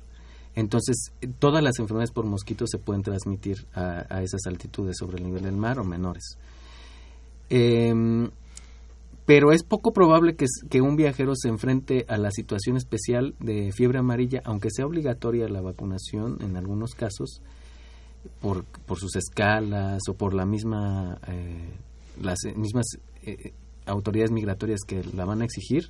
[0.54, 5.42] Entonces, todas las enfermedades por mosquitos se pueden transmitir a, esas altitudes sobre el nivel
[5.42, 6.36] del mar o menores.
[7.48, 8.28] Eh,
[9.26, 13.98] pero es poco probable que, un viajero se enfrente a la situación especial de fiebre
[13.98, 17.42] amarilla, aunque sea obligatoria la vacunación en algunos casos,
[18.40, 21.68] por, por sus escalas o por la misma, eh,
[22.22, 22.86] las mismas
[23.22, 23.52] eh,
[23.84, 25.88] autoridades migratorias que la van a exigir,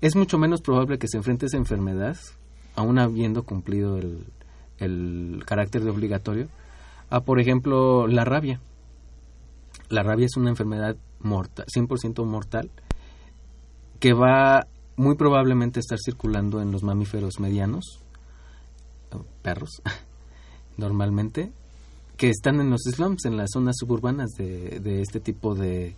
[0.00, 2.16] es mucho menos probable que se enfrente a esa enfermedad,
[2.74, 4.26] aún habiendo cumplido el,
[4.78, 6.48] el carácter de obligatorio,
[7.08, 8.60] a, por ejemplo, la rabia.
[9.90, 12.70] La rabia es una enfermedad mortal, 100% mortal,
[13.98, 18.00] que va muy probablemente a estar circulando en los mamíferos medianos,
[19.42, 19.82] perros,
[20.76, 21.52] normalmente,
[22.16, 25.96] que están en los slums, en las zonas suburbanas de, de este tipo de,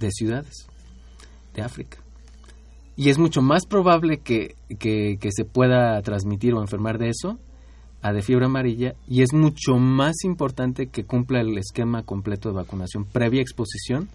[0.00, 0.66] de, ciudades
[1.54, 1.98] de África.
[2.96, 7.38] Y es mucho más probable que, que, que se pueda transmitir o enfermar de eso
[8.02, 12.56] a de fiebre amarilla y es mucho más importante que cumpla el esquema completo de
[12.56, 14.08] vacunación previa exposición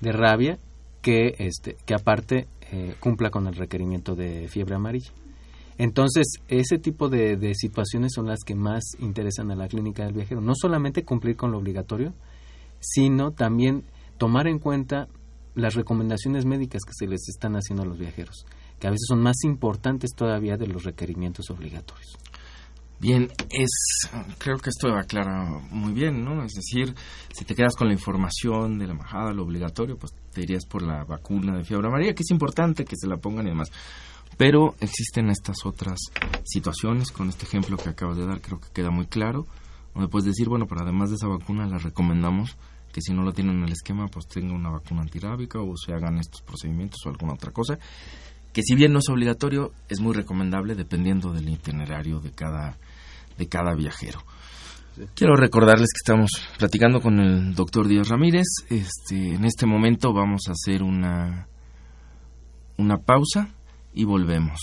[0.00, 0.58] de rabia
[1.02, 5.10] que, este, que aparte eh, cumpla con el requerimiento de fiebre amarilla.
[5.78, 10.14] Entonces, ese tipo de, de, situaciones son las que más interesan a la clínica del
[10.14, 10.40] viajero.
[10.40, 12.14] No solamente cumplir con lo obligatorio,
[12.80, 13.84] sino también
[14.16, 15.08] tomar en cuenta
[15.54, 18.46] las recomendaciones médicas que se les están haciendo a los viajeros,
[18.78, 22.16] que a veces son más importantes todavía de los requerimientos obligatorios.
[22.98, 23.68] Bien, es
[24.38, 26.42] creo que esto aclara muy bien, ¿no?
[26.42, 26.94] Es decir,
[27.32, 30.82] si te quedas con la información de la embajada, lo obligatorio, pues te irías por
[30.82, 33.70] la vacuna de fiebre amarilla, que es importante que se la pongan y demás.
[34.38, 35.98] Pero existen estas otras
[36.44, 39.46] situaciones, con este ejemplo que acabas de dar, creo que queda muy claro,
[39.94, 42.56] donde puedes decir, bueno, pero además de esa vacuna, la recomendamos
[42.92, 45.92] que si no lo tienen en el esquema, pues tenga una vacuna antirrábica o se
[45.92, 47.78] hagan estos procedimientos o alguna otra cosa
[48.56, 52.78] que si bien no es obligatorio, es muy recomendable dependiendo del itinerario de cada,
[53.36, 54.20] de cada viajero.
[55.14, 58.46] Quiero recordarles que estamos platicando con el doctor Díaz Ramírez.
[58.70, 61.48] Este, en este momento vamos a hacer una,
[62.78, 63.50] una pausa
[63.92, 64.58] y volvemos.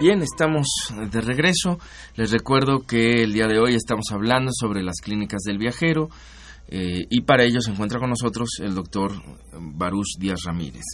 [0.00, 0.66] Bien, estamos
[1.12, 1.78] de regreso.
[2.16, 6.08] Les recuerdo que el día de hoy estamos hablando sobre las clínicas del viajero
[6.68, 9.12] eh, y para ello se encuentra con nosotros el doctor
[9.52, 10.84] Baruch Díaz Ramírez.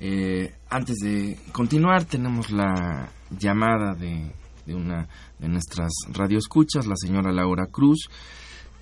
[0.00, 4.32] Eh, antes de continuar, tenemos la llamada de
[4.68, 5.06] una
[5.38, 8.08] de nuestras radioescuchas, la señora Laura Cruz,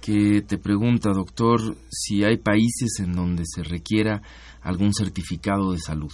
[0.00, 4.22] que te pregunta, doctor, si hay países en donde se requiera
[4.62, 6.12] algún certificado de salud.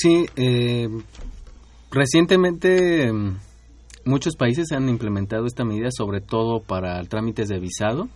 [0.00, 0.88] Sí, eh,
[1.90, 3.36] recientemente mm,
[4.04, 8.08] muchos países han implementado esta medida, sobre todo para trámites de visado.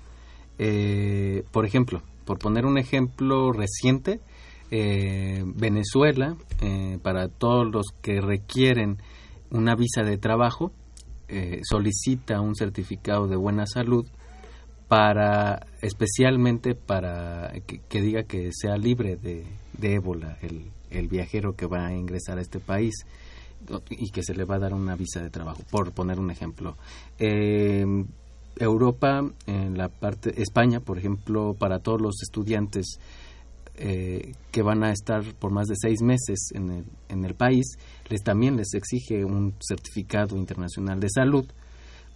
[0.61, 4.21] Eh, por ejemplo, por poner un ejemplo reciente,
[4.71, 6.37] eh, Venezuela,
[7.03, 8.99] para todos los que requieren
[9.51, 10.71] una visa de trabajo,
[11.63, 14.07] solicita un certificado de buena salud
[14.87, 19.45] para especialmente para que, diga que sea libre de,
[19.77, 22.95] de ébola el, el viajero que va a ingresar a este país
[23.91, 26.77] y que se le va a dar una visa de trabajo, por poner un ejemplo.
[27.19, 27.85] Eh,
[28.59, 32.99] Europa, en la parte, España, por ejemplo, para todos los estudiantes
[33.77, 37.79] eh, que van a estar por más de seis meses en el, en el país,
[38.09, 41.47] les también les exige un certificado internacional de salud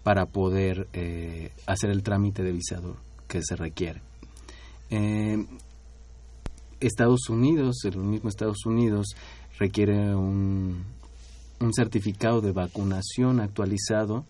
[0.02, 2.96] para poder eh, hacer el trámite de visado
[3.26, 4.00] que se requiere.
[6.80, 9.16] Estados Unidos, el mismo Estados Unidos,
[9.58, 10.84] requiere un,
[11.60, 14.24] un certificado de vacunación actualizado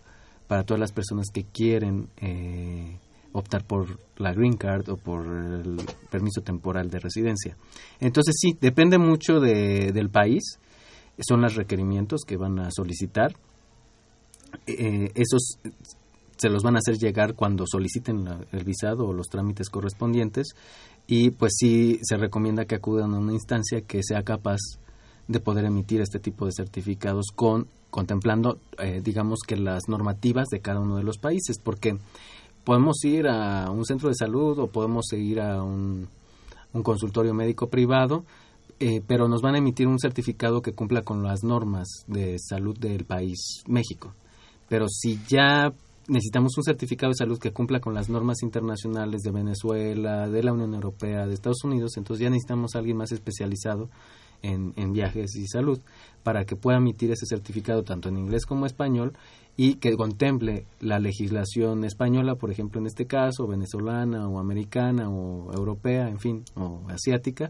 [0.47, 2.97] para todas las personas que quieren eh,
[3.33, 5.77] optar por la green card o por el
[6.09, 7.57] permiso temporal de residencia.
[7.99, 10.59] Entonces sí, depende mucho de, del país,
[11.19, 13.35] son los requerimientos que van a solicitar.
[14.65, 15.59] Eh, esos
[16.37, 20.53] se los van a hacer llegar cuando soliciten el visado o los trámites correspondientes
[21.07, 24.59] y pues sí se recomienda que acudan a una instancia que sea capaz
[25.27, 30.59] de poder emitir este tipo de certificados con contemplando eh, digamos que las normativas de
[30.59, 31.97] cada uno de los países porque
[32.65, 36.09] podemos ir a un centro de salud o podemos ir a un,
[36.83, 38.23] consultorio médico privado
[38.79, 42.77] eh, pero nos van a emitir un certificado que cumpla con las normas de salud
[42.77, 44.13] del país México.
[44.69, 45.73] Pero si ya
[46.07, 50.53] necesitamos un certificado de salud que cumpla con las normas internacionales de Venezuela, de la
[50.53, 53.89] Unión Europea, de Estados Unidos, entonces ya necesitamos a alguien más especializado
[54.41, 55.79] en, viajes y salud
[56.23, 59.13] para que pueda emitir ese certificado tanto en inglés como español
[59.55, 65.51] y que contemple la legislación española, por ejemplo, en este caso, venezolana o americana o
[65.53, 67.49] europea, en fin, o asiática,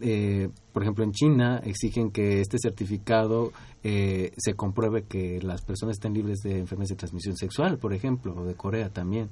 [0.00, 3.52] eh, por ejemplo, en China exigen que este certificado
[3.82, 8.34] eh, se compruebe que las personas estén libres de enfermedades de transmisión sexual, por ejemplo,
[8.36, 9.28] o de Corea también.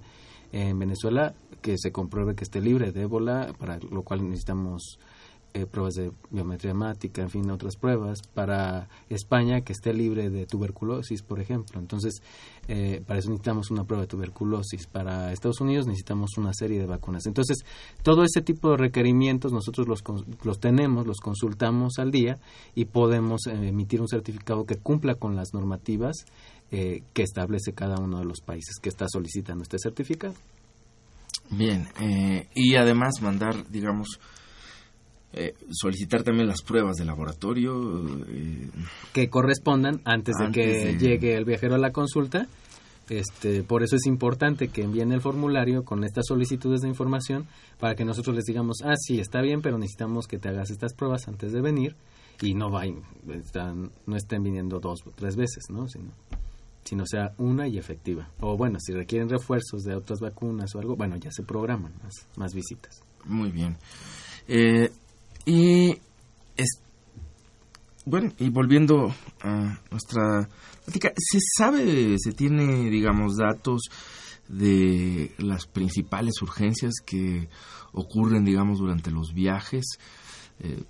[0.52, 4.98] En Venezuela, que se compruebe que esté libre de ébola, para lo cual necesitamos
[5.52, 8.20] eh, pruebas de biometría hemática, en fin, otras pruebas.
[8.34, 11.80] Para España, que esté libre de tuberculosis, por ejemplo.
[11.80, 12.22] Entonces,
[12.68, 14.86] eh, para eso necesitamos una prueba de tuberculosis.
[14.86, 17.26] Para Estados Unidos necesitamos una serie de vacunas.
[17.26, 17.64] Entonces,
[18.04, 20.04] todo ese tipo de requerimientos nosotros los,
[20.44, 22.38] los tenemos, los consultamos al día
[22.76, 26.26] y podemos eh, emitir un certificado que cumpla con las normativas
[26.70, 30.34] que establece cada uno de los países que está solicitando este certificado.
[31.50, 31.88] Bien,
[32.54, 34.20] y además mandar, digamos,
[35.32, 38.24] eh, solicitar también las pruebas de laboratorio.
[38.28, 38.68] Eh,
[39.12, 42.48] que correspondan antes, de que llegue el viajero a la consulta.
[43.08, 47.46] Este, por eso es importante que envíen el formulario con estas solicitudes de información
[47.80, 50.94] para que nosotros les digamos, ah, sí, está bien, pero necesitamos que te hagas estas
[50.94, 51.96] pruebas antes de venir
[52.40, 55.88] y no vayan, están, no estén viniendo dos o tres veces, ¿no?
[55.88, 56.12] Sino,
[56.84, 58.30] sino sea una y efectiva.
[58.40, 62.28] O bueno, si requieren refuerzos de otras vacunas o algo, bueno, ya se programan más,
[62.36, 63.02] más visitas.
[63.24, 63.76] Muy bien.
[64.46, 64.90] Eh,
[65.44, 65.98] y
[66.56, 66.82] es,
[68.04, 70.48] bueno, y volviendo a nuestra
[70.84, 73.82] plática, ¿se sabe, se tiene, digamos, datos
[74.48, 77.48] de las principales urgencias que
[77.92, 79.84] ocurren, digamos, durante los viajes
[80.60, 80.82] eh,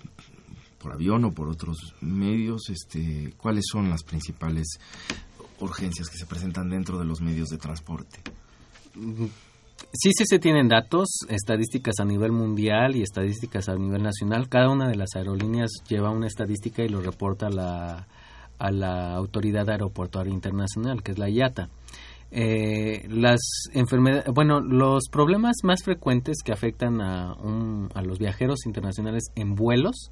[0.79, 2.69] por avión o por otros medios?
[2.69, 4.79] Este, ¿Cuáles son las principales
[5.59, 8.19] urgencias que se presentan dentro de los medios de transporte?
[9.93, 14.47] Sí, sí se tienen datos, estadísticas a nivel mundial y estadísticas a nivel nacional.
[14.47, 18.07] Cada una de las aerolíneas lleva una estadística y lo reporta a la,
[18.57, 21.69] a la Autoridad Aeroportuaria Internacional, que es la IATA.
[22.33, 23.41] Eh, las
[23.73, 30.11] enfermedades, bueno, los problemas más frecuentes que afectan a, a los viajeros internacionales en vuelos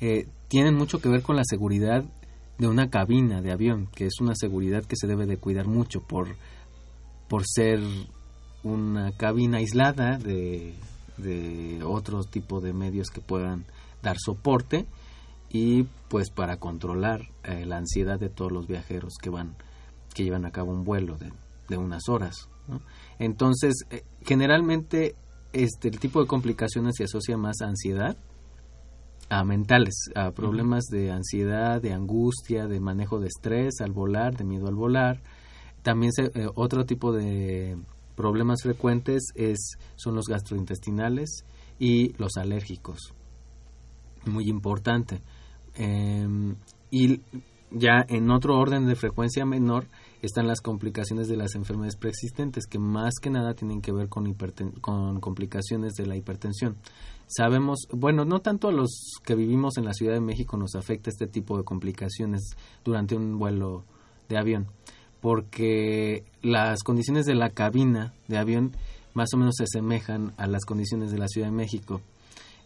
[0.00, 2.04] eh, tienen mucho que ver con la seguridad
[2.58, 6.00] de una cabina de avión, que es una seguridad que se debe de cuidar mucho
[6.00, 6.36] por,
[7.28, 7.80] por ser
[8.64, 10.74] una cabina aislada de,
[11.18, 13.64] de otro tipo de medios que puedan
[14.02, 14.86] dar soporte
[15.50, 19.54] y pues para controlar eh, la ansiedad de todos los viajeros que van
[20.14, 21.32] que llevan a cabo un vuelo de,
[21.68, 22.48] de unas horas
[23.18, 25.14] entonces eh, generalmente
[25.52, 28.16] este el tipo de complicaciones se asocia más a ansiedad
[29.28, 34.44] a mentales a problemas de ansiedad de angustia de manejo de estrés al volar de
[34.44, 35.20] miedo al volar.
[35.82, 37.76] También se, eh, otro tipo de
[38.14, 41.44] problemas frecuentes es son los gastrointestinales
[41.78, 43.14] y los alérgicos.
[44.26, 45.20] Muy importante.
[45.74, 46.54] Em,
[46.90, 47.20] y
[47.70, 49.86] ya en otro orden de frecuencia menor
[50.20, 54.34] están las complicaciones de las enfermedades preexistentes, que más que nada tienen que ver con,
[54.80, 56.76] con complicaciones de la hipertensión.
[57.26, 61.10] Sabemos, bueno, no tanto a los que vivimos en la Ciudad de México nos afecta
[61.10, 63.84] este tipo de complicaciones durante un vuelo
[64.28, 64.66] de avión,
[65.22, 68.72] porque las condiciones de la cabina de avión
[69.14, 72.02] más o menos se asemejan a las condiciones de la Ciudad de México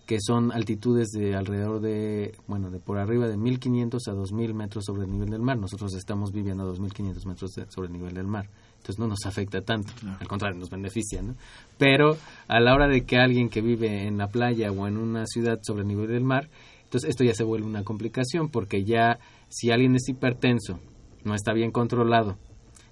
[0.07, 4.85] que son altitudes de alrededor de, bueno, de por arriba de 1500 a 2000 metros
[4.85, 5.59] sobre el nivel del mar.
[5.59, 8.49] Nosotros estamos viviendo a 2500 metros sobre el nivel del mar.
[8.77, 11.35] Entonces no nos afecta tanto, al contrario, nos beneficia, ¿no?
[11.77, 15.27] Pero a la hora de que alguien que vive en la playa o en una
[15.27, 16.49] ciudad sobre el nivel del mar,
[16.85, 20.79] entonces esto ya se vuelve una complicación porque ya si alguien es hipertenso,
[21.25, 22.39] no está bien controlado,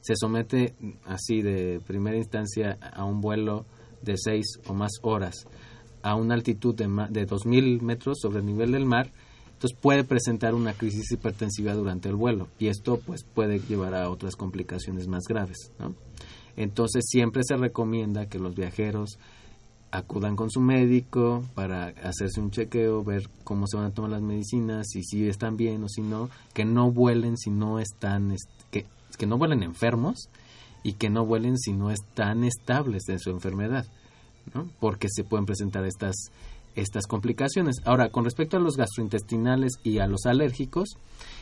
[0.04, 0.74] se somete
[1.06, 3.64] así de primera instancia a un vuelo
[4.02, 5.46] de seis o más horas
[6.02, 9.10] a una altitud de, de 2.000 metros sobre el nivel del mar,
[9.54, 14.10] entonces puede presentar una crisis hipertensiva durante el vuelo y esto pues puede llevar a
[14.10, 15.72] otras complicaciones más graves.
[16.54, 19.18] Entonces siempre se recomienda que los viajeros
[19.90, 24.22] acudan con su médico para hacerse un chequeo, ver cómo se van a tomar las
[24.22, 28.34] medicinas, y si están bien o si no, que no vuelen si no están,
[28.70, 28.86] que,
[29.16, 30.28] que no vuelen enfermos
[30.82, 33.86] y que no vuelen si no están estables de su enfermedad
[34.80, 36.14] porque se pueden presentar estas,
[36.74, 37.76] estas complicaciones.
[37.84, 40.96] Ahora, con respecto a los gastrointestinales y a los alérgicos,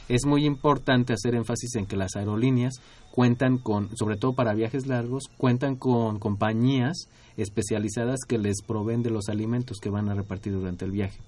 [0.08, 2.74] es muy importante hacer énfasis en que las aerolíneas
[3.10, 9.10] cuentan con, sobre todo para viajes largos, cuentan con compañías especializadas que les proveen de
[9.10, 11.18] los alimentos que van a repartir durante el viaje.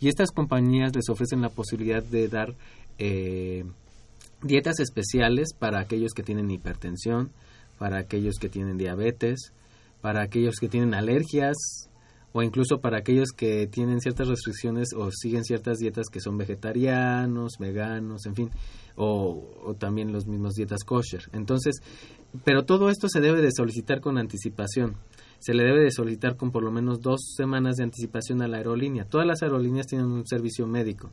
[0.00, 2.54] Y estas compañías les ofrecen la posibilidad de dar
[2.98, 3.64] eh,
[4.42, 7.30] dietas especiales para aquellos que tienen hipertensión,
[7.78, 9.52] para aquellos que tienen diabetes,
[10.00, 11.88] para aquellos que tienen alergias
[12.32, 17.54] o incluso para aquellos que tienen ciertas restricciones o siguen ciertas dietas que son vegetarianos,
[17.58, 18.50] veganos, en fin,
[18.96, 21.22] o, también los mismos dietas kosher.
[21.32, 21.80] Entonces,
[22.44, 24.96] pero todo esto se debe de solicitar con anticipación.
[25.40, 28.58] Se le debe de solicitar con por lo menos dos semanas de anticipación a la
[28.58, 29.06] aerolínea.
[29.06, 31.10] Todas las aerolíneas tienen un servicio médico.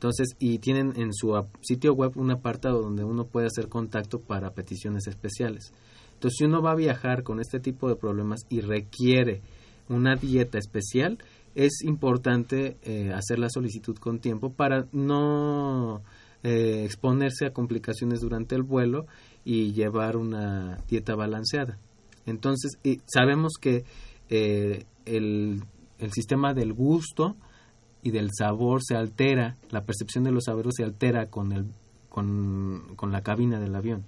[0.00, 4.54] Entonces, y tienen en su sitio web un apartado donde uno puede hacer contacto para
[4.54, 5.74] peticiones especiales.
[6.14, 9.42] Entonces, si uno va a viajar con este tipo de problemas y requiere
[9.90, 11.18] una dieta especial,
[11.54, 16.00] es importante eh, hacer la solicitud con tiempo para no
[16.44, 19.04] eh, exponerse a complicaciones durante el vuelo
[19.44, 21.76] y llevar una dieta balanceada.
[22.24, 23.84] Entonces, sabemos que
[24.30, 25.62] eh, el,
[25.98, 27.36] el, sistema del gusto
[28.02, 31.66] y del sabor se altera, la percepción de los sabores se altera con, el,
[32.08, 34.04] con, con la cabina del avión.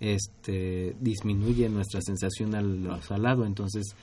[0.00, 3.94] Este, disminuye nuestra sensación al salado, entonces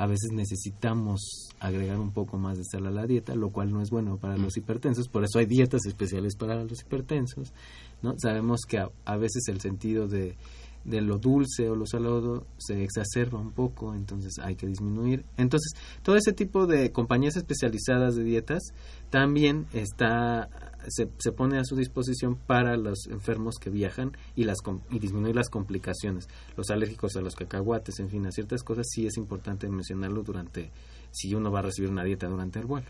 [0.00, 3.82] a veces necesitamos agregar un poco más de sal a la dieta, lo cual no
[3.82, 7.52] es bueno para los hipertensos, por eso hay dietas especiales para los hipertensos,
[8.00, 8.14] ¿no?
[8.16, 10.36] Sabemos que a veces el sentido de
[10.84, 15.24] de lo dulce o lo salado se exacerba un poco, entonces hay que disminuir.
[15.36, 15.72] Entonces,
[16.02, 18.62] todo ese tipo de compañías especializadas de dietas
[19.10, 20.48] también está
[20.88, 24.58] se, se pone a su disposición para los enfermos que viajan y las
[24.90, 29.06] y disminuir las complicaciones, los alérgicos a los cacahuates, en fin, a ciertas cosas sí
[29.06, 30.70] es importante mencionarlo durante
[31.10, 32.86] si uno va a recibir una dieta durante el vuelo.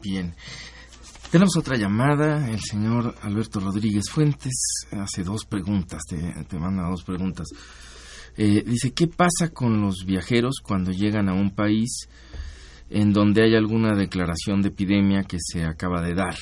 [0.00, 0.34] Bien.
[1.32, 4.52] Tenemos otra llamada, el señor Alberto Rodríguez Fuentes
[4.90, 7.48] hace dos preguntas, te, manda dos preguntas.
[8.36, 12.06] Eh, dice, ¿qué pasa con los viajeros cuando llegan a un país
[12.90, 16.34] en donde hay alguna declaración de epidemia que se acaba de dar?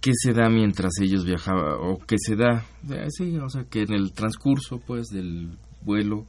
[0.00, 1.74] ¿Qué se da mientras ellos viajaban?
[1.78, 2.64] ¿O qué se da?
[2.88, 6.26] Eh, sí, o sea, que en el transcurso pues del vuelo,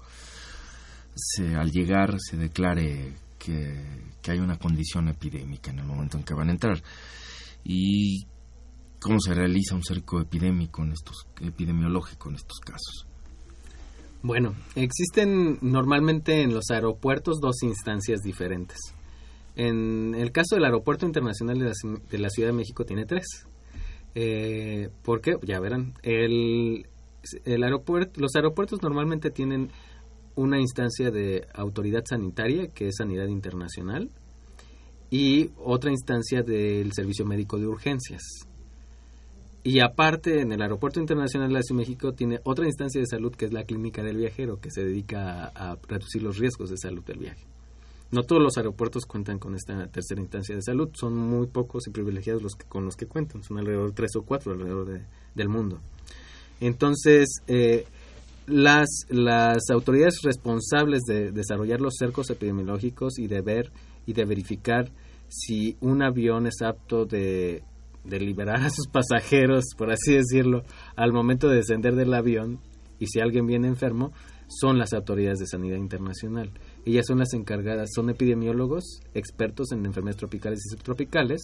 [1.16, 6.26] se, al llegar, se declare que, que hay una condición epidémica en el momento en
[6.26, 6.84] que van a entrar
[7.64, 8.26] y
[9.00, 13.08] cómo se realiza un cerco epidémico en estos epidemiológico en estos casos.
[14.24, 18.80] Bueno, existen normalmente en los aeropuertos dos instancias diferentes.
[19.56, 23.26] En el caso del Aeropuerto Internacional de la, Ciudad de México tiene tres.
[24.14, 25.36] Eh, ¿Por qué?
[25.44, 25.94] Ya verán.
[26.04, 26.88] El,
[27.46, 29.72] el aeropuerto, los aeropuertos normalmente tienen
[30.36, 34.10] una instancia de autoridad sanitaria, que es sanidad internacional,
[35.10, 38.22] y otra instancia del servicio médico de urgencias.
[39.64, 43.08] Y aparte, en el Aeropuerto Internacional de la Ciudad de México tiene otra instancia de
[43.08, 46.78] salud que es la Clínica del Viajero, que se dedica a, reducir los riesgos de
[46.78, 47.46] salud del viaje.
[48.10, 51.92] No todos los aeropuertos cuentan con esta tercera instancia de salud, son muy pocos y
[51.92, 55.06] privilegiados los que con los que cuentan, son alrededor de tres o cuatro alrededor de-
[55.36, 55.82] del mundo.
[56.62, 57.86] Entonces, eh,
[58.46, 63.72] las, las autoridades responsables de desarrollar los cercos epidemiológicos y de ver
[64.08, 64.90] y de verificar
[65.28, 67.64] si un avión es apto de,
[68.06, 70.64] liberar a sus pasajeros, por así decirlo,
[70.96, 72.60] al momento de descender del avión
[73.00, 74.14] y si alguien viene enfermo,
[74.48, 76.50] son las autoridades de sanidad internacional.
[76.86, 81.42] Ellas son las encargadas, son epidemiólogos, expertos en enfermedades tropicales y subtropicales,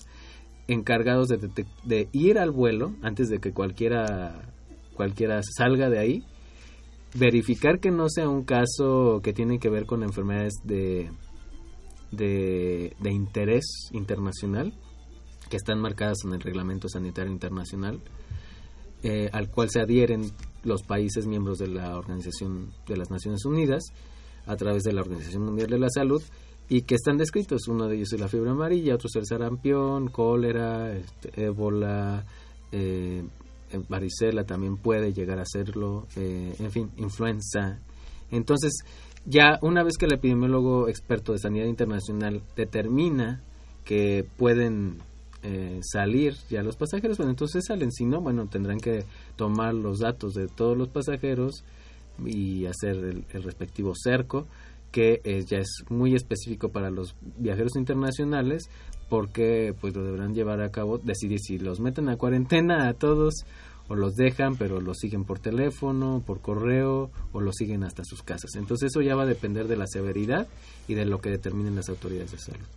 [0.70, 1.38] encargados de,
[1.84, 4.48] de ir al vuelo antes de que cualquiera,
[4.96, 6.24] cualquiera salga de ahí,
[7.14, 11.12] verificar que no sea un caso que tiene que ver con enfermedades de,
[12.16, 14.74] de, de interés internacional,
[15.50, 18.00] que están marcadas en el Reglamento Sanitario Internacional,
[19.04, 20.32] eh, al cual se adhieren
[20.64, 23.84] los países miembros de la Organización de las Naciones Unidas
[24.46, 26.22] a través de la Organización Mundial de la Salud
[26.70, 27.68] y que están descritos.
[27.68, 32.26] Uno de ellos es la fiebre amarilla, otro es el sarampión, cólera, este, ébola,
[32.72, 33.24] eh,
[33.72, 37.80] eh, varicela también puede llegar a serlo, eh, en fin, influenza.
[38.32, 38.72] Entonces,
[39.26, 43.42] ya una vez que el epidemiólogo experto de sanidad internacional determina
[43.86, 44.98] que pueden
[45.44, 49.06] eh, salir ya los pasajeros, bueno, entonces salen, si no, bueno, tendrán que
[49.36, 51.64] tomar los datos de todos los pasajeros
[52.26, 54.48] y hacer el, el respectivo cerco,
[54.92, 58.70] que eh, ya es muy específico para los viajeros internacionales,
[59.10, 63.46] porque pues lo deberán llevar a cabo, decidir si los meten a cuarentena a todos
[63.88, 68.24] o los dejan, pero los siguen por teléfono, por correo o los siguen hasta sus
[68.24, 68.56] casas.
[68.56, 70.48] Entonces eso ya va a depender de la severidad
[70.88, 72.68] y de lo que determinen las autoridades de salud.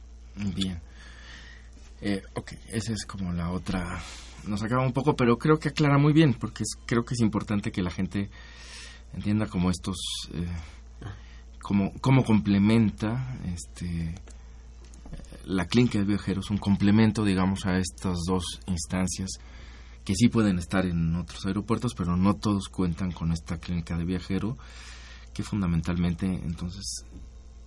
[0.55, 0.81] Bien.
[2.01, 4.01] Eh, ok, esa es como la otra.
[4.47, 7.73] Nos acaba un poco, pero creo que aclara muy bien, porque creo que es importante
[7.73, 8.29] que la gente
[9.15, 9.97] entienda cómo estos.
[10.35, 10.47] Eh,
[11.61, 14.15] cómo, cómo complementa este
[15.47, 19.39] la clínica de viajeros, un complemento, digamos, a estas dos instancias
[20.07, 24.05] que sí pueden estar en otros aeropuertos, pero no todos cuentan con esta clínica de
[24.05, 24.57] viajero,
[25.35, 27.05] que fundamentalmente, entonces,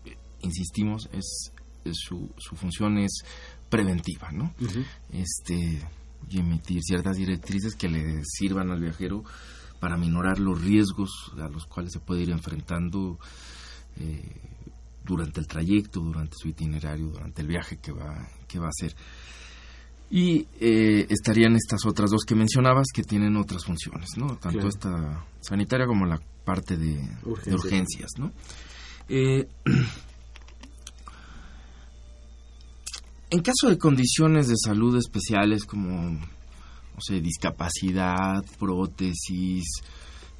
[0.05, 1.51] eh, insistimos, es,
[1.83, 3.23] es su, su función es
[3.69, 4.53] preventiva, ¿no?
[5.11, 5.85] Este
[6.29, 9.23] y emitir ciertas directrices que le sirvan al viajero
[9.79, 13.19] para minorar los riesgos a los cuales se puede ir enfrentando
[13.97, 14.41] eh,
[15.03, 18.95] durante el trayecto, durante su itinerario, durante el viaje que va, que va a hacer.
[20.11, 24.37] Y eh, estarían estas otras dos que mencionabas que tienen otras funciones, ¿no?
[24.37, 24.69] Tanto Claro.
[24.69, 28.31] esta sanitaria como la parte de urgencias, ¿no?
[29.07, 29.47] Eh,
[33.29, 39.65] en caso de condiciones de salud especiales como, no sé, discapacidad, prótesis,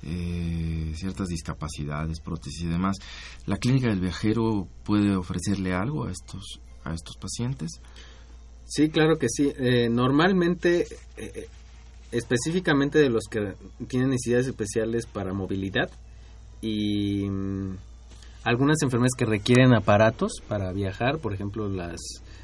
[0.01, 2.97] eh, ciertas discapacidades, prótesis y demás,
[3.45, 7.81] ¿la clínica del viajero puede ofrecerle algo a estos, a estos pacientes?
[8.69, 9.51] Sí, claro que sí.
[9.57, 10.85] Eh, normalmente,
[11.17, 11.47] eh,
[12.11, 13.53] específicamente de los que
[13.87, 15.89] tienen necesidades especiales para movilidad
[16.61, 17.77] y mm,
[18.43, 21.97] algunas enfermedades que requieren aparatos para viajar, por ejemplo, las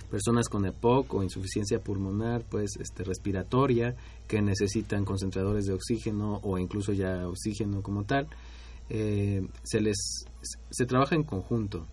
[0.09, 3.95] personas con EPOC o insuficiencia pulmonar, pues este respiratoria,
[4.27, 8.27] que necesitan concentradores de oxígeno o incluso ya oxígeno como tal,
[8.89, 10.25] eh, se les
[10.71, 11.85] se trabaja en conjunto.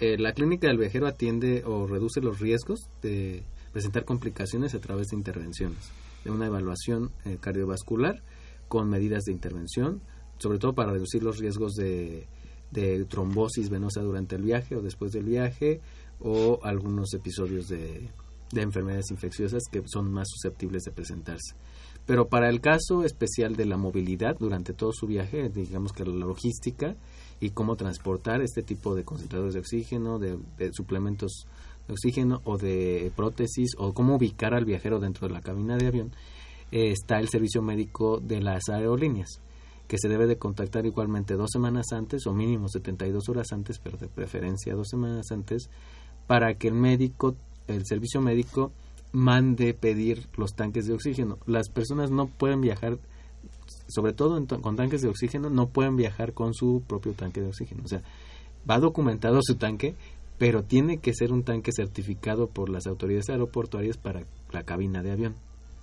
[0.00, 5.08] Eh, la clínica del viajero atiende o reduce los riesgos de presentar complicaciones a través
[5.08, 5.90] de intervenciones,
[6.24, 8.22] de una evaluación eh, cardiovascular
[8.68, 10.00] con medidas de intervención,
[10.38, 12.26] sobre todo para reducir los riesgos de,
[13.08, 15.80] trombosis venosa durante el viaje o después del viaje
[16.20, 18.08] o algunos episodios de,
[18.52, 21.56] de enfermedades infecciosas que son más susceptibles de presentarse.
[22.06, 26.26] Pero para el caso especial de la movilidad durante todo su viaje, digamos que la
[26.26, 26.96] logística
[27.40, 30.38] y cómo transportar este tipo de concentradores de oxígeno, de
[30.72, 31.46] suplementos
[31.86, 35.86] de oxígeno o de prótesis o cómo ubicar al viajero dentro de la cabina de
[35.86, 36.12] avión,
[36.72, 39.40] eh, está el servicio médico de las aerolíneas
[39.90, 43.98] que se debe de contactar igualmente dos semanas antes o mínimo 72 horas antes, pero
[43.98, 45.68] de preferencia dos semanas antes,
[46.28, 47.34] para que el médico,
[47.66, 48.70] el servicio médico,
[49.10, 51.38] mande pedir los tanques de oxígeno.
[51.44, 53.00] Las personas no pueden viajar,
[53.88, 57.48] sobre todo en con tanques de oxígeno, no pueden viajar con su propio tanque de
[57.48, 57.82] oxígeno.
[57.84, 58.02] O sea,
[58.70, 59.96] va documentado su tanque,
[60.40, 65.10] pero tiene que ser un tanque certificado por las autoridades aeroportuarias para la cabina de
[65.10, 65.34] avión,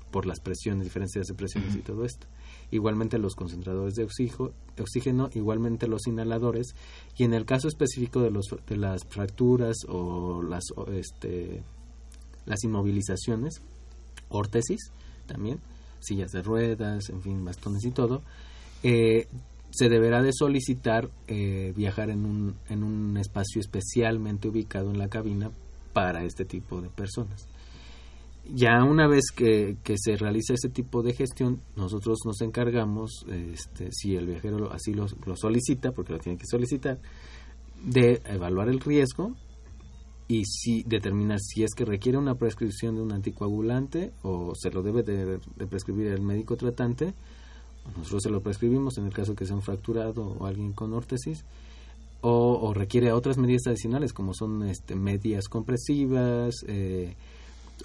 [0.09, 2.25] por las presiones, diferencias de presiones y todo esto.
[2.71, 6.73] Igualmente los concentradores de oxijo- oxígeno, igualmente los inhaladores,
[7.15, 11.61] y en el caso específico de, los, de las fracturas o las o, este,
[12.47, 13.61] las inmovilizaciones,
[14.29, 14.91] órtesis
[15.27, 15.59] también,
[15.99, 18.23] sillas de ruedas, en fin, bastones y todo,
[18.81, 19.27] eh,
[19.69, 25.09] se deberá de solicitar eh, viajar en un, en un espacio especialmente ubicado en la
[25.09, 25.51] cabina
[25.93, 27.47] para este tipo de personas.
[28.53, 33.91] Ya una vez que, que se realiza ese tipo de gestión, nosotros nos encargamos, este,
[33.91, 36.97] si el viajero así lo, lo solicita, porque lo tiene que solicitar,
[37.83, 39.35] de evaluar el riesgo
[40.29, 44.81] y si determinar si es que requiere una prescripción de un anticoagulante o se lo
[44.81, 47.13] debe de, de prescribir el médico tratante
[47.95, 51.43] nosotros se lo prescribimos en el caso que sea un fracturado o alguien con órtesis,
[52.21, 57.15] o, o requiere otras medidas adicionales como son este, medias compresivas eh,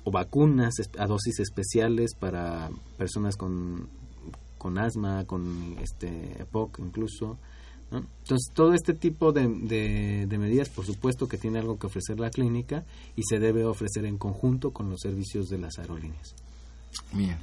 [0.04, 3.88] o vacunas a dosis especiales para personas con,
[4.58, 7.38] con asma, con este EPOC incluso.
[7.90, 12.18] Entonces, todo este tipo de, de, de medidas, por supuesto que tiene algo que ofrecer
[12.18, 12.84] la clínica
[13.16, 16.34] y se debe ofrecer en conjunto con los servicios de las aerolíneas.
[17.12, 17.36] Bien.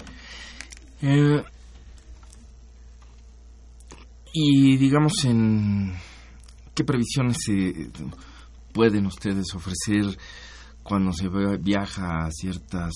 [1.03, 1.43] Eh,
[4.33, 5.93] y digamos, en
[6.75, 7.89] ¿qué previsiones se
[8.71, 10.17] pueden ustedes ofrecer
[10.83, 11.27] cuando se
[11.59, 12.93] viaja a ciertas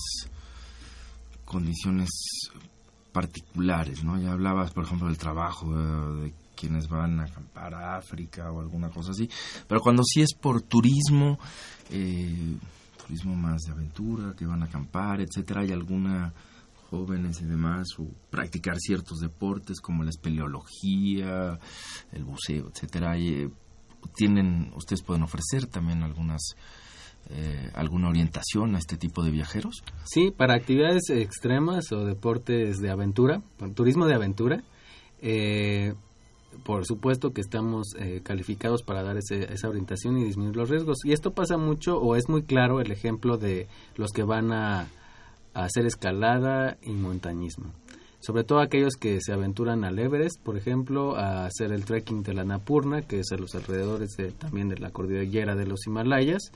[1.44, 2.10] condiciones
[3.12, 4.20] particulares, ¿no?
[4.20, 8.60] Ya hablabas, por ejemplo, del trabajo, eh, de quienes van a acampar a África o
[8.60, 9.28] alguna cosa así,
[9.68, 11.38] pero cuando sí es por turismo,
[11.90, 12.56] eh,
[13.06, 16.32] turismo más de aventura, que van a acampar, etcétera, ¿hay alguna
[16.94, 21.58] jóvenes y demás, o practicar ciertos deportes como la espeleología,
[22.12, 23.16] el buceo, etcétera?
[23.18, 23.48] eh,
[24.14, 26.54] ¿Tienen, ustedes pueden ofrecer también algunas,
[27.30, 29.82] eh, alguna orientación a este tipo de viajeros?
[30.04, 33.42] Sí, para actividades extremas o deportes de aventura,
[33.74, 34.62] turismo de aventura,
[35.22, 35.94] eh,
[36.64, 40.98] por supuesto que estamos eh, calificados para dar ese- esa orientación y disminuir los riesgos.
[41.04, 43.66] Y esto pasa mucho, o es muy claro el ejemplo de
[43.96, 44.86] los que van a,
[45.54, 47.66] a hacer escalada y montañismo.
[48.20, 52.32] Sobre todo aquellos que se aventuran al Everest, por ejemplo, a hacer el trekking de
[52.34, 56.50] la Napurna, que es a los alrededores de- también de la cordillera de los Himalayas,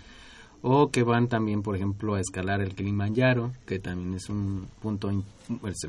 [0.63, 5.09] o que van también, por ejemplo, a escalar el Kilimanjaro, que también es un punto,
[5.11, 5.25] el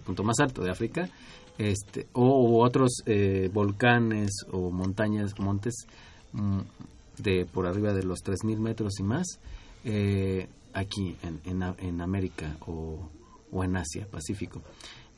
[0.06, 1.10] punto más alto de África,
[1.58, 5.88] este, o otros eh, volcanes o montañas, montes
[6.34, 6.60] mm,
[7.24, 9.40] de por arriba de los 3.000 metros y más,
[9.86, 13.10] eh, aquí en, en, en América o,
[13.52, 14.62] o en Asia, Pacífico.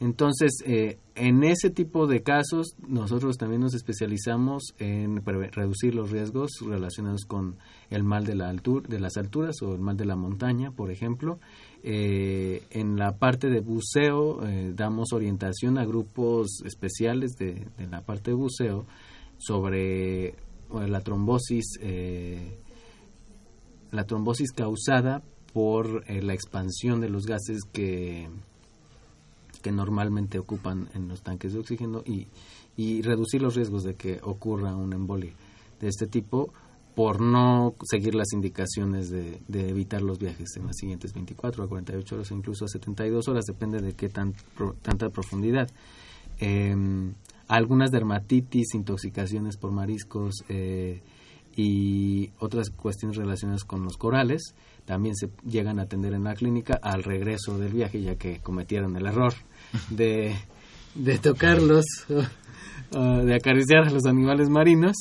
[0.01, 6.49] Entonces, eh, en ese tipo de casos, nosotros también nos especializamos en reducir los riesgos
[6.65, 7.57] relacionados con
[7.91, 10.89] el mal de, la altura, de las alturas o el mal de la montaña, por
[10.89, 11.39] ejemplo.
[11.83, 18.01] Eh, en la parte de buceo, eh, damos orientación a grupos especiales de, de la
[18.01, 18.87] parte de buceo
[19.37, 20.33] sobre
[20.71, 21.77] la trombosis,
[23.91, 25.21] la trombosis causada
[25.53, 28.29] por eh, la expansión de los gases que
[29.61, 32.25] que normalmente ocupan en los tanques de oxígeno y,
[32.75, 35.33] y reducir los riesgos de que ocurra un embolia
[35.79, 36.51] de este tipo
[36.95, 41.67] por no seguir las indicaciones de, de evitar los viajes en las siguientes 24 a
[41.67, 45.69] 48 horas incluso a 72 horas, depende de qué tan, pro- tanta profundidad.
[46.39, 47.13] Em,
[47.47, 51.01] algunas dermatitis, intoxicaciones por mariscos eh,
[51.55, 56.79] y otras cuestiones relacionadas con los corales también se llegan a atender en la clínica
[56.81, 59.33] al regreso del viaje ya que cometieron el error
[59.89, 60.35] de,
[60.95, 61.85] de tocarlos,
[62.91, 64.95] de acariciar a los animales marinos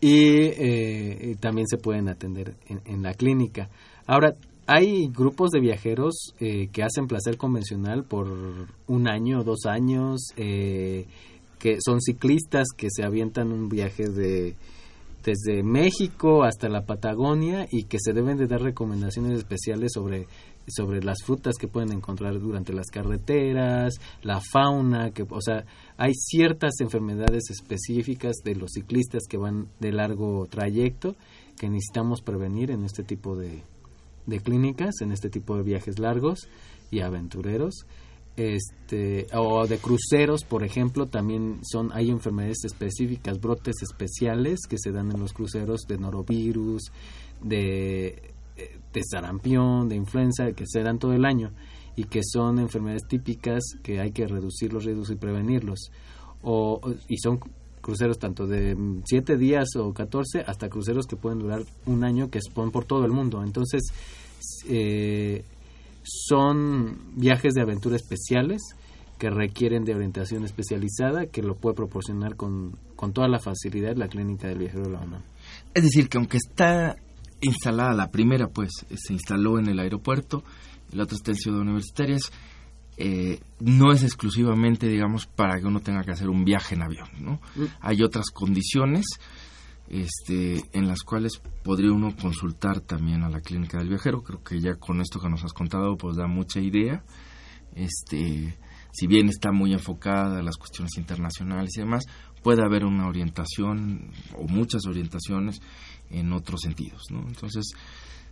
[0.00, 3.68] y, eh, también se pueden atender en, en la clínica.
[4.06, 4.34] Ahora,
[4.66, 8.28] hay grupos de viajeros eh, que hacen placer convencional por
[8.86, 11.06] un año o dos años, eh,
[11.58, 14.54] que son ciclistas que se avientan un viaje de
[15.22, 20.26] desde México hasta la Patagonia y que se deben de dar recomendaciones especiales sobre
[20.68, 25.64] sobre las frutas que pueden encontrar durante las carreteras, la fauna, que o sea,
[25.96, 31.16] hay ciertas enfermedades específicas de los ciclistas que van de largo trayecto
[31.58, 33.62] que necesitamos prevenir en este tipo de,
[34.26, 36.48] de clínicas, en este tipo de viajes largos
[36.90, 37.86] y aventureros.
[38.34, 44.90] Este, o de cruceros, por ejemplo, también son hay enfermedades específicas, brotes especiales que se
[44.90, 46.90] dan en los cruceros de norovirus,
[47.42, 48.32] de
[48.92, 51.52] de sarampión, de influenza, que se dan todo el año
[51.96, 55.90] y que son enfermedades típicas que hay que reducir los riesgos y prevenirlos.
[56.42, 57.40] O, y son
[57.80, 62.40] cruceros tanto de 7 días o 14 hasta cruceros que pueden durar un año que
[62.40, 63.42] son por todo el mundo.
[63.42, 63.82] Entonces,
[64.68, 65.44] eh,
[66.02, 68.60] son viajes de aventura especiales
[69.18, 74.08] que requieren de orientación especializada que lo puede proporcionar con, con toda la facilidad la
[74.08, 75.22] clínica del viajero de la UNAM.
[75.74, 76.96] Es decir, que aunque está
[77.40, 80.42] instalada la primera, pues se instaló en el aeropuerto,
[80.92, 82.16] y la otra está en Ciudad Universitaria.
[82.16, 82.32] Es,
[82.96, 87.08] eh, no es exclusivamente, digamos, para que uno tenga que hacer un viaje en avión,
[87.20, 87.40] ¿no?
[87.56, 87.64] Mm.
[87.80, 89.06] Hay otras condiciones
[89.88, 94.22] este, en las cuales podría uno consultar también a la clínica del viajero.
[94.22, 97.04] Creo que ya con esto que nos has contado, pues da mucha idea.
[97.74, 98.56] Este,
[98.92, 102.04] si bien está muy enfocada a las cuestiones internacionales y demás,
[102.42, 105.60] puede haber una orientación o muchas orientaciones
[106.10, 107.20] en otros sentidos, ¿no?
[107.26, 107.72] Entonces,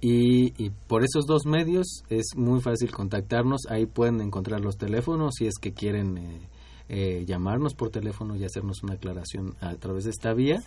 [0.00, 3.62] Y, y, por esos dos medios es muy fácil contactarnos.
[3.70, 6.40] Ahí pueden encontrar los teléfonos si es que quieren eh,
[6.88, 10.62] eh, llamarnos por teléfono y hacernos una aclaración a través de esta vía.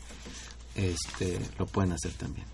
[0.76, 2.48] Este, lo pueden hacer también.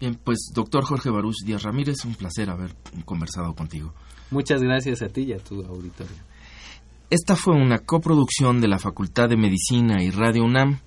[0.00, 2.74] Bien, pues doctor Jorge Baruch Díaz Ramírez, un placer haber
[3.04, 3.94] conversado contigo.
[4.30, 6.16] Muchas gracias a ti y a tu auditorio.
[7.12, 10.78] Esta fue una coproducción de la Facultad de Medicina y Radio UNAM,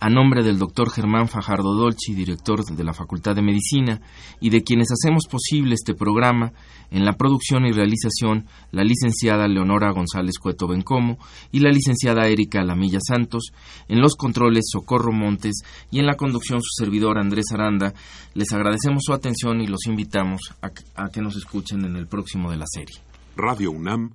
[0.00, 4.00] a nombre del doctor Germán Fajardo Dolci, director de la Facultad de Medicina,
[4.40, 6.54] y de quienes hacemos posible este programa,
[6.90, 11.18] en la producción y realización la licenciada Leonora González Cueto Bencomo
[11.52, 13.52] y la licenciada Erika Lamilla Santos,
[13.86, 15.56] en los controles Socorro Montes
[15.90, 17.92] y en la conducción su servidor Andrés Aranda.
[18.32, 20.68] Les agradecemos su atención y los invitamos a,
[21.04, 22.96] a que nos escuchen en el próximo de la serie.
[23.36, 24.14] Radio UNAM